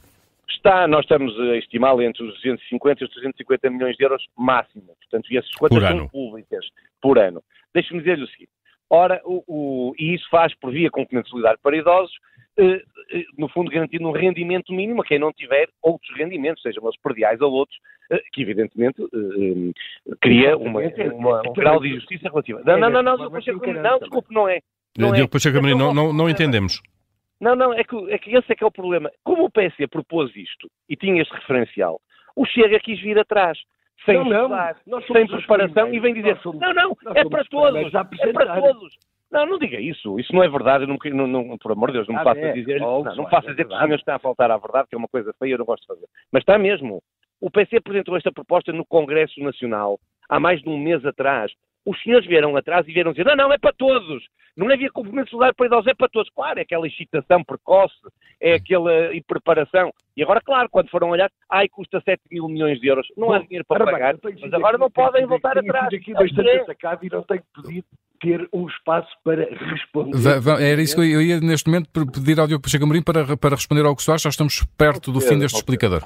Está, 0.50 0.88
nós 0.88 1.02
estamos 1.02 1.38
a 1.40 1.58
estimá-la 1.58 2.04
entre 2.04 2.24
os 2.24 2.34
250 2.36 3.04
e 3.04 3.06
os 3.06 3.12
350 3.12 3.70
milhões 3.70 3.96
de 3.96 4.04
euros 4.04 4.26
máximo. 4.38 4.96
Portanto, 5.00 5.32
e 5.32 5.38
essas 5.38 5.52
contas 5.56 5.82
são 5.82 6.08
públicas 6.08 6.66
por 7.02 7.18
ano. 7.18 7.42
Deixe-me 7.74 8.00
dizer-lhe 8.00 8.24
o 8.24 8.28
seguinte. 8.28 8.52
Ora, 8.90 9.22
o, 9.24 9.44
o, 9.48 9.94
e 10.00 10.16
isso 10.16 10.28
faz 10.32 10.54
por 10.56 10.72
via 10.72 10.90
complemento 10.90 11.30
solidário 11.30 11.60
para 11.62 11.78
idosos, 11.78 12.12
eh, 12.58 12.82
eh, 13.12 13.24
no 13.38 13.48
fundo 13.48 13.70
garantindo 13.70 14.08
um 14.08 14.12
rendimento 14.12 14.74
mínimo 14.74 15.04
a 15.04 15.06
quem 15.06 15.20
não 15.20 15.32
tiver 15.32 15.70
outros 15.84 16.10
rendimentos, 16.18 16.64
sejam 16.64 16.84
eles 16.84 17.00
perdiais 17.00 17.40
ou 17.40 17.52
outros, 17.52 17.78
eh, 18.12 18.22
que 18.34 18.42
evidentemente 18.42 19.00
eh, 19.04 19.72
eh, 20.10 20.16
cria 20.20 20.58
uma, 20.58 20.82
uma, 21.14 21.42
um 21.48 21.54
grau 21.54 21.80
de 21.80 21.90
injustiça 21.90 22.28
relativa. 22.28 22.64
Não, 22.66 22.80
não, 22.80 22.90
não, 22.90 23.04
não, 23.04 23.18
não, 23.18 23.30
não 23.30 24.00
desculpe, 24.00 24.34
não 24.34 24.50
é. 24.50 24.60
Não 24.98 25.14
é. 25.14 25.20
não, 25.76 25.94
não, 25.94 26.12
não 26.12 26.30
entendemos. 26.30 26.82
Não, 27.40 27.56
não, 27.56 27.74
é 27.74 27.84
que, 27.84 27.96
é 28.12 28.18
que 28.18 28.36
esse 28.36 28.52
é 28.52 28.56
que 28.56 28.64
é 28.64 28.68
o 28.68 28.72
problema. 28.72 29.12
Como 29.24 29.46
o 29.46 29.52
PSD 29.52 29.88
propôs 29.88 30.36
isto 30.36 30.70
e 30.90 30.96
tinha 30.96 31.22
este 31.22 31.34
referencial, 31.34 32.02
o 32.36 32.46
Chega 32.46 32.80
quis 32.80 33.00
vir 33.00 33.18
atrás, 33.18 33.58
sem 34.06 34.16
não, 34.16 34.32
estudar, 34.32 34.78
não, 34.86 35.02
sem 35.02 35.28
preparação 35.28 35.94
e 35.94 36.00
vem 36.00 36.14
dizer, 36.14 36.38
somos, 36.40 36.60
não, 36.60 36.74
não, 36.74 36.98
é 37.16 37.28
para 37.28 37.46
todos, 37.46 37.94
é 37.94 38.34
para 38.34 38.62
todos. 38.62 38.98
Não, 39.32 39.46
não 39.46 39.60
diga 39.60 39.80
isso, 39.80 40.20
isso 40.20 40.34
não 40.34 40.44
é 40.44 40.50
verdade, 40.50 40.88
não, 40.88 40.98
não, 41.14 41.28
não, 41.28 41.58
por 41.58 41.72
amor 41.72 41.90
de 41.90 41.98
Deus, 41.98 42.08
não 42.08 42.16
me 42.16 42.22
ah, 42.22 42.24
faça 42.24 42.40
é. 42.40 42.52
dizer, 42.54 42.82
oh, 42.82 43.04
não, 43.04 43.16
não 43.16 43.30
faça 43.30 43.52
dizer 43.52 43.68
que 43.68 43.74
o 43.74 43.78
senhor 43.78 43.96
está 43.96 44.16
a 44.16 44.20
faltar 44.20 44.50
à 44.50 44.58
verdade, 44.58 44.88
que 44.90 44.96
é 44.96 44.98
uma 44.98 45.08
coisa 45.08 45.34
feia, 45.38 45.54
eu 45.54 45.60
não 45.60 45.66
gosto 45.66 45.82
de 45.82 45.88
fazer. 45.88 46.08
Mas 46.32 46.42
está 46.42 46.58
mesmo. 46.58 47.02
O 47.40 47.52
PC 47.52 47.78
apresentou 47.78 48.18
esta 48.18 48.32
proposta 48.32 48.74
no 48.74 48.86
Congresso 48.86 49.40
Nacional 49.42 50.00
há 50.28 50.40
mais 50.40 50.62
de 50.62 50.70
um 50.70 50.78
mês 50.78 51.06
atrás 51.06 51.52
os 51.86 52.02
senhores 52.02 52.28
vieram 52.28 52.56
atrás 52.56 52.88
e 52.88 52.94
vieram 52.94 53.12
dizer, 53.12 53.26
não, 53.26 53.36
não, 53.36 53.54
é 53.54 53.58
para 53.58 53.74
todos. 53.74 54.24
Não 54.56 54.70
havia 54.70 54.92
complemento 54.92 55.30
solar 55.30 55.54
para 55.56 55.68
idosos, 55.68 55.88
é 55.88 55.94
para 55.94 56.10
todos. 56.10 56.30
Claro, 56.32 56.60
é 56.60 56.64
aquela 56.64 56.88
excitação 56.88 57.44
precoce, 57.44 57.96
é 58.42 58.56
aquela 58.56 58.92
preparação. 59.26 59.94
E 60.18 60.24
agora, 60.24 60.42
claro, 60.42 60.70
quando 60.70 60.90
foram 60.90 61.10
olhar, 61.10 61.32
ai, 61.50 61.70
custa 61.70 62.02
7 62.02 62.22
mil 62.30 62.48
milhões 62.50 62.80
de 62.80 62.88
euros. 62.88 63.08
Não 63.16 63.28
Bom, 63.28 63.34
há 63.34 63.40
dinheiro 63.40 63.66
para 63.66 63.86
pagar, 63.86 64.18
bem, 64.18 64.36
mas 64.42 64.54
agora 64.54 64.78
não 64.78 64.92
podem 64.92 65.26
voltar 65.26 65.58
atrás. 65.58 65.94
aqui 65.94 66.14
bastante 66.14 66.50
atacado 66.50 67.06
e 67.06 67.10
não 67.10 67.24
tenho 67.24 67.44
pedido 67.56 67.88
ter 68.20 68.50
um 68.52 68.68
espaço 68.68 69.10
para 69.24 69.46
responder. 69.46 70.18
Era 70.62 70.82
isso 70.82 70.96
que 70.96 71.02
eu 71.02 71.22
ia, 71.22 71.40
neste 71.40 71.70
momento, 71.70 71.90
pedir 72.12 72.40
ao 72.40 72.48
Diogo 72.48 72.62
Pacheco 72.62 72.84
Amorim 72.84 73.02
para, 73.02 73.38
para 73.38 73.56
responder 73.56 73.86
ao 73.86 73.96
que 73.96 74.04
Soares. 74.04 74.22
Já 74.24 74.30
estamos 74.30 74.64
perto 74.78 75.12
do 75.12 75.22
fim 75.22 75.40
deste 75.40 75.56
explicador. 75.56 76.04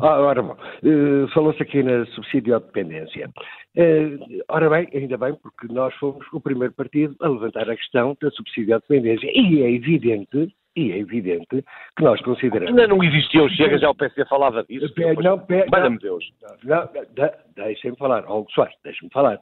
Ah, 0.00 0.20
ora 0.20 0.42
bom, 0.42 0.56
uh, 0.82 1.28
falou-se 1.28 1.62
aqui 1.62 1.82
na 1.82 2.06
subsídio 2.06 2.56
à 2.56 2.58
dependência. 2.58 3.28
Uh, 3.76 4.42
ora 4.48 4.70
bem, 4.70 4.88
ainda 4.94 5.16
bem, 5.16 5.34
porque 5.34 5.72
nós 5.72 5.94
fomos 5.96 6.26
o 6.32 6.40
primeiro 6.40 6.72
partido 6.74 7.14
a 7.20 7.28
levantar 7.28 7.68
a 7.68 7.76
questão 7.76 8.16
da 8.20 8.30
subsídio 8.30 8.74
à 8.74 8.78
dependência. 8.78 9.30
E 9.32 9.62
é 9.62 9.70
evidente, 9.70 10.54
e 10.76 10.92
é 10.92 10.98
evidente 10.98 11.64
que 11.96 12.02
nós 12.02 12.20
consideramos... 12.22 12.70
Ainda 12.70 12.86
não 12.86 13.02
existia 13.02 13.42
o 13.42 13.48
Chega, 13.50 13.78
já 13.78 13.90
o 13.90 13.94
PSD 13.94 14.24
falava 14.26 14.64
disso. 14.64 14.92
Pé, 14.94 15.14
não, 15.14 15.38
pé, 15.38 15.66
Valha-me 15.70 15.98
Deus. 15.98 16.24
Não, 16.64 16.80
não, 16.80 17.30
deixem-me 17.56 17.96
falar. 17.96 18.24
Hugo 18.24 18.50
Soares, 18.52 18.74
deixem-me 18.82 19.12
falar. 19.12 19.38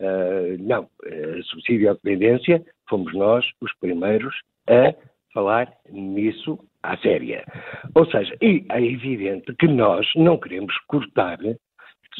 Uh, 0.00 0.58
não, 0.58 0.88
subsídio 1.44 1.90
à 1.90 1.94
dependência, 1.94 2.64
fomos 2.88 3.14
nós 3.14 3.44
os 3.60 3.72
primeiros 3.78 4.34
a 4.68 4.92
falar 5.34 5.70
nisso 5.90 6.58
à 6.82 6.96
séria. 6.98 7.44
Ou 7.94 8.06
seja, 8.06 8.34
é 8.40 8.80
evidente 8.80 9.54
que 9.56 9.66
nós 9.66 10.06
não 10.14 10.38
queremos 10.38 10.74
cortar 10.86 11.38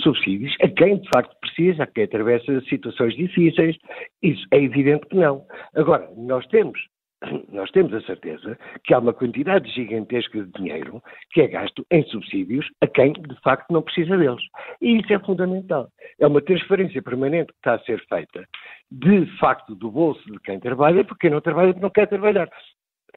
subsídios 0.02 0.54
a 0.60 0.68
quem 0.68 0.98
de 0.98 1.08
facto 1.08 1.36
precisa, 1.40 1.84
a 1.84 1.86
quem 1.86 2.04
atravessa 2.04 2.60
situações 2.62 3.14
difíceis. 3.14 3.76
Isso 4.22 4.44
é 4.50 4.58
evidente 4.58 5.06
que 5.06 5.16
não. 5.16 5.46
Agora, 5.74 6.08
nós 6.16 6.46
temos, 6.48 6.78
nós 7.52 7.70
temos 7.70 7.92
a 7.94 8.00
certeza 8.00 8.58
que 8.84 8.92
há 8.92 8.98
uma 8.98 9.12
quantidade 9.12 9.70
gigantesca 9.70 10.42
de 10.42 10.50
dinheiro 10.52 11.02
que 11.30 11.42
é 11.42 11.48
gasto 11.48 11.86
em 11.90 12.02
subsídios 12.04 12.66
a 12.80 12.86
quem 12.86 13.12
de 13.12 13.40
facto 13.42 13.70
não 13.70 13.82
precisa 13.82 14.16
deles. 14.16 14.42
E 14.80 14.98
isso 14.98 15.12
é 15.12 15.18
fundamental. 15.20 15.88
É 16.18 16.26
uma 16.26 16.42
transferência 16.42 17.02
permanente 17.02 17.52
que 17.52 17.58
está 17.58 17.74
a 17.74 17.84
ser 17.84 18.04
feita 18.08 18.44
de 18.90 19.26
facto 19.38 19.74
do 19.74 19.90
bolso 19.90 20.24
de 20.30 20.40
quem 20.40 20.58
trabalha, 20.58 21.04
porque 21.04 21.26
quem 21.26 21.30
não 21.30 21.40
trabalha 21.40 21.74
não 21.80 21.90
quer 21.90 22.06
trabalhar. 22.08 22.48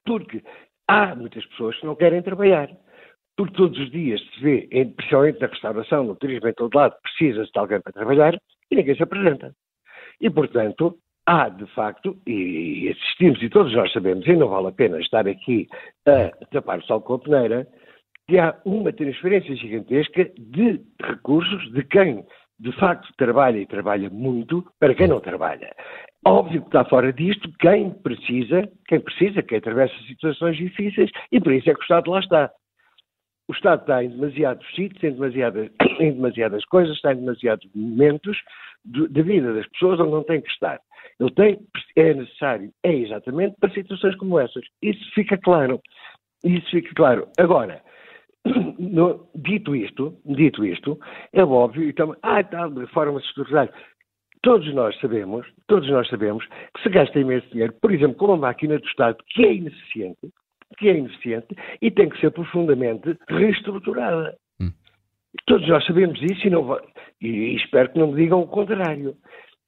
Porque 0.07 0.41
há 0.87 1.13
muitas 1.13 1.45
pessoas 1.47 1.77
que 1.79 1.85
não 1.85 1.95
querem 1.95 2.21
trabalhar. 2.23 2.69
Porque 3.35 3.55
todos 3.55 3.77
os 3.77 3.91
dias 3.91 4.19
se 4.19 4.41
vê, 4.41 4.67
principalmente 4.95 5.39
na 5.39 5.47
restauração, 5.47 6.03
no 6.03 6.15
turismo, 6.15 6.47
em 6.47 6.53
todo 6.53 6.75
lado, 6.75 6.95
precisa-se 7.03 7.51
de 7.51 7.59
alguém 7.59 7.79
para 7.81 7.93
trabalhar 7.93 8.35
e 8.71 8.75
ninguém 8.75 8.95
se 8.95 9.03
apresenta. 9.03 9.53
E, 10.19 10.29
portanto, 10.29 10.97
há, 11.27 11.49
de 11.49 11.67
facto, 11.67 12.17
e 12.25 12.89
assistimos, 12.89 13.43
e 13.43 13.49
todos 13.49 13.73
nós 13.75 13.91
sabemos, 13.91 14.25
e 14.25 14.35
não 14.35 14.47
vale 14.47 14.69
a 14.69 14.71
pena 14.71 14.99
estar 14.99 15.27
aqui 15.27 15.67
a 16.07 16.45
tapar 16.47 16.79
o 16.79 16.83
sol 16.83 17.01
com 17.01 17.13
a 17.15 17.19
peneira, 17.19 17.67
que 18.27 18.39
há 18.39 18.59
uma 18.65 18.91
transferência 18.91 19.55
gigantesca 19.55 20.31
de 20.37 20.81
recursos 21.01 21.71
de 21.73 21.83
quem 21.83 22.25
de 22.59 22.71
facto 22.73 23.07
trabalha 23.17 23.59
e 23.59 23.67
trabalha 23.67 24.09
muito 24.09 24.65
para 24.79 24.95
quem 24.95 25.07
não 25.07 25.19
trabalha. 25.19 25.75
Óbvio 26.27 26.59
que 26.59 26.67
está 26.67 26.83
fora 26.83 27.13
disto 27.13 27.49
quem 27.57 27.89
precisa, 27.89 28.69
quem 28.89 28.99
precisa, 28.99 29.41
quem 29.41 29.59
atravessa 29.59 29.93
situações 30.05 30.57
difíceis 30.57 31.09
e 31.31 31.39
por 31.39 31.53
isso 31.53 31.69
é 31.69 31.73
que 31.73 31.79
o 31.79 31.83
Estado 31.83 32.11
lá 32.11 32.19
está. 32.19 32.51
O 33.47 33.53
Estado 33.53 33.79
está 33.79 34.03
em 34.03 34.09
demasiados 34.09 34.67
sítios, 34.75 35.01
em 35.05 35.13
demasiadas, 35.13 35.69
em 36.01 36.11
demasiadas 36.11 36.65
coisas, 36.65 36.97
está 36.97 37.13
em 37.13 37.21
demasiados 37.21 37.65
momentos 37.73 38.37
da 38.83 39.21
vida 39.21 39.53
das 39.53 39.65
pessoas 39.67 40.01
onde 40.01 40.11
não 40.11 40.23
tem 40.23 40.41
que 40.41 40.51
estar. 40.51 40.81
Ele 41.17 41.31
tem, 41.31 41.59
é 41.95 42.13
necessário, 42.13 42.71
é 42.83 42.93
exatamente 42.93 43.55
para 43.61 43.73
situações 43.73 44.17
como 44.17 44.37
essas. 44.37 44.65
Isso 44.81 45.09
fica 45.13 45.37
claro. 45.37 45.79
Isso 46.43 46.69
fica 46.69 46.93
claro. 46.93 47.29
Agora, 47.39 47.81
no, 48.77 49.29
dito 49.33 49.73
isto, 49.73 50.19
dito 50.25 50.65
isto, 50.65 50.99
é 51.31 51.41
óbvio, 51.41 51.87
então, 51.87 52.13
ah, 52.21 52.43
tal, 52.43 52.69
reformas 52.73 53.23
estruturais. 53.23 53.69
Todos 54.41 54.71
nós 54.73 54.97
sabemos, 54.99 55.47
todos 55.67 55.89
nós 55.89 56.07
sabemos 56.09 56.45
que 56.75 56.83
se 56.83 56.89
gasta 56.89 57.19
imenso 57.19 57.47
dinheiro, 57.49 57.73
por 57.81 57.91
exemplo, 57.91 58.15
com 58.15 58.25
uma 58.25 58.37
máquina 58.37 58.77
do 58.77 58.85
Estado 58.85 59.17
que 59.27 59.45
é 59.45 59.53
ineficiente, 59.53 60.31
que 60.77 60.89
é 60.89 60.97
ineficiente 60.97 61.47
e 61.81 61.89
tem 61.89 62.09
que 62.09 62.19
ser 62.19 62.31
profundamente 62.31 63.17
reestruturada. 63.29 64.37
Hum. 64.59 64.71
Todos 65.45 65.67
nós 65.67 65.85
sabemos 65.85 66.21
isso 66.21 66.47
e, 66.47 66.49
não, 66.49 66.79
e, 67.21 67.55
espero 67.55 67.89
que 67.89 67.99
não 67.99 68.11
me 68.11 68.21
digam 68.21 68.41
o 68.41 68.47
contrário. 68.47 69.15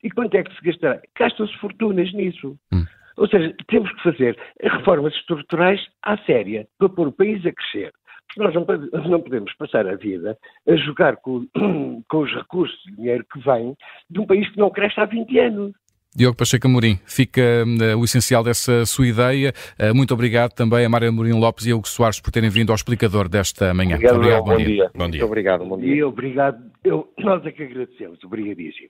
E 0.03 0.09
quanto 0.09 0.35
é 0.35 0.43
que 0.43 0.55
se 0.55 0.61
gastará? 0.63 1.01
Gastam-se 1.17 1.57
fortunas 1.57 2.13
nisso. 2.13 2.57
Hum. 2.71 2.85
Ou 3.17 3.27
seja, 3.27 3.53
temos 3.67 3.91
que 3.91 4.03
fazer 4.03 4.37
reformas 4.61 5.13
estruturais 5.15 5.81
à 6.03 6.17
séria 6.19 6.65
para 6.77 6.87
pôr 6.87 7.07
o 7.09 7.11
país 7.11 7.45
a 7.45 7.51
crescer. 7.51 7.91
Nós 8.37 8.53
não, 8.53 8.65
não, 9.09 9.21
podemos 9.21 9.53
passar 9.55 9.87
a 9.87 9.95
vida 9.95 10.37
a 10.67 10.75
jogar 10.75 11.17
com, 11.17 11.45
com 12.07 12.17
os 12.19 12.33
recursos 12.33 12.77
de 12.85 12.95
dinheiro 12.95 13.25
que 13.31 13.39
vem 13.39 13.75
de 14.09 14.19
um 14.19 14.25
país 14.25 14.49
que 14.49 14.57
não 14.57 14.69
cresce 14.69 14.99
há 14.99 15.05
20 15.05 15.39
anos. 15.39 15.71
Diogo 16.15 16.35
Pacheco 16.35 16.65
Amorim, 16.67 16.99
fica 17.05 17.41
uh, 17.41 17.97
o 17.97 18.03
essencial 18.03 18.43
dessa 18.43 18.85
sua 18.85 19.07
ideia. 19.07 19.53
Uh, 19.79 19.93
muito 19.95 20.13
obrigado 20.13 20.53
também 20.53 20.83
a 20.83 20.89
Mário 20.89 21.09
Amorim 21.09 21.33
Lopes 21.33 21.67
e 21.67 21.71
a 21.71 21.75
Hugo 21.75 21.87
Soares 21.87 22.19
por 22.19 22.31
terem 22.31 22.49
vindo 22.49 22.71
ao 22.71 22.75
explicador 22.75 23.29
desta 23.29 23.73
manhã. 23.73 23.95
Obrigado, 23.95 24.15
obrigado 24.15 24.43
bom, 24.43 24.51
bom, 24.51 24.57
dia. 24.57 24.65
dia. 24.65 24.91
bom, 24.93 25.09
dia. 25.09 25.19
Muito 25.19 25.25
obrigado, 25.25 25.65
bom 25.65 25.77
dia. 25.77 25.95
E 25.95 26.03
obrigado, 26.03 26.57
eu, 26.83 27.07
nós 27.19 27.45
é 27.45 27.51
que 27.51 27.63
agradecemos. 27.63 28.23
Obrigadíssimo. 28.23 28.89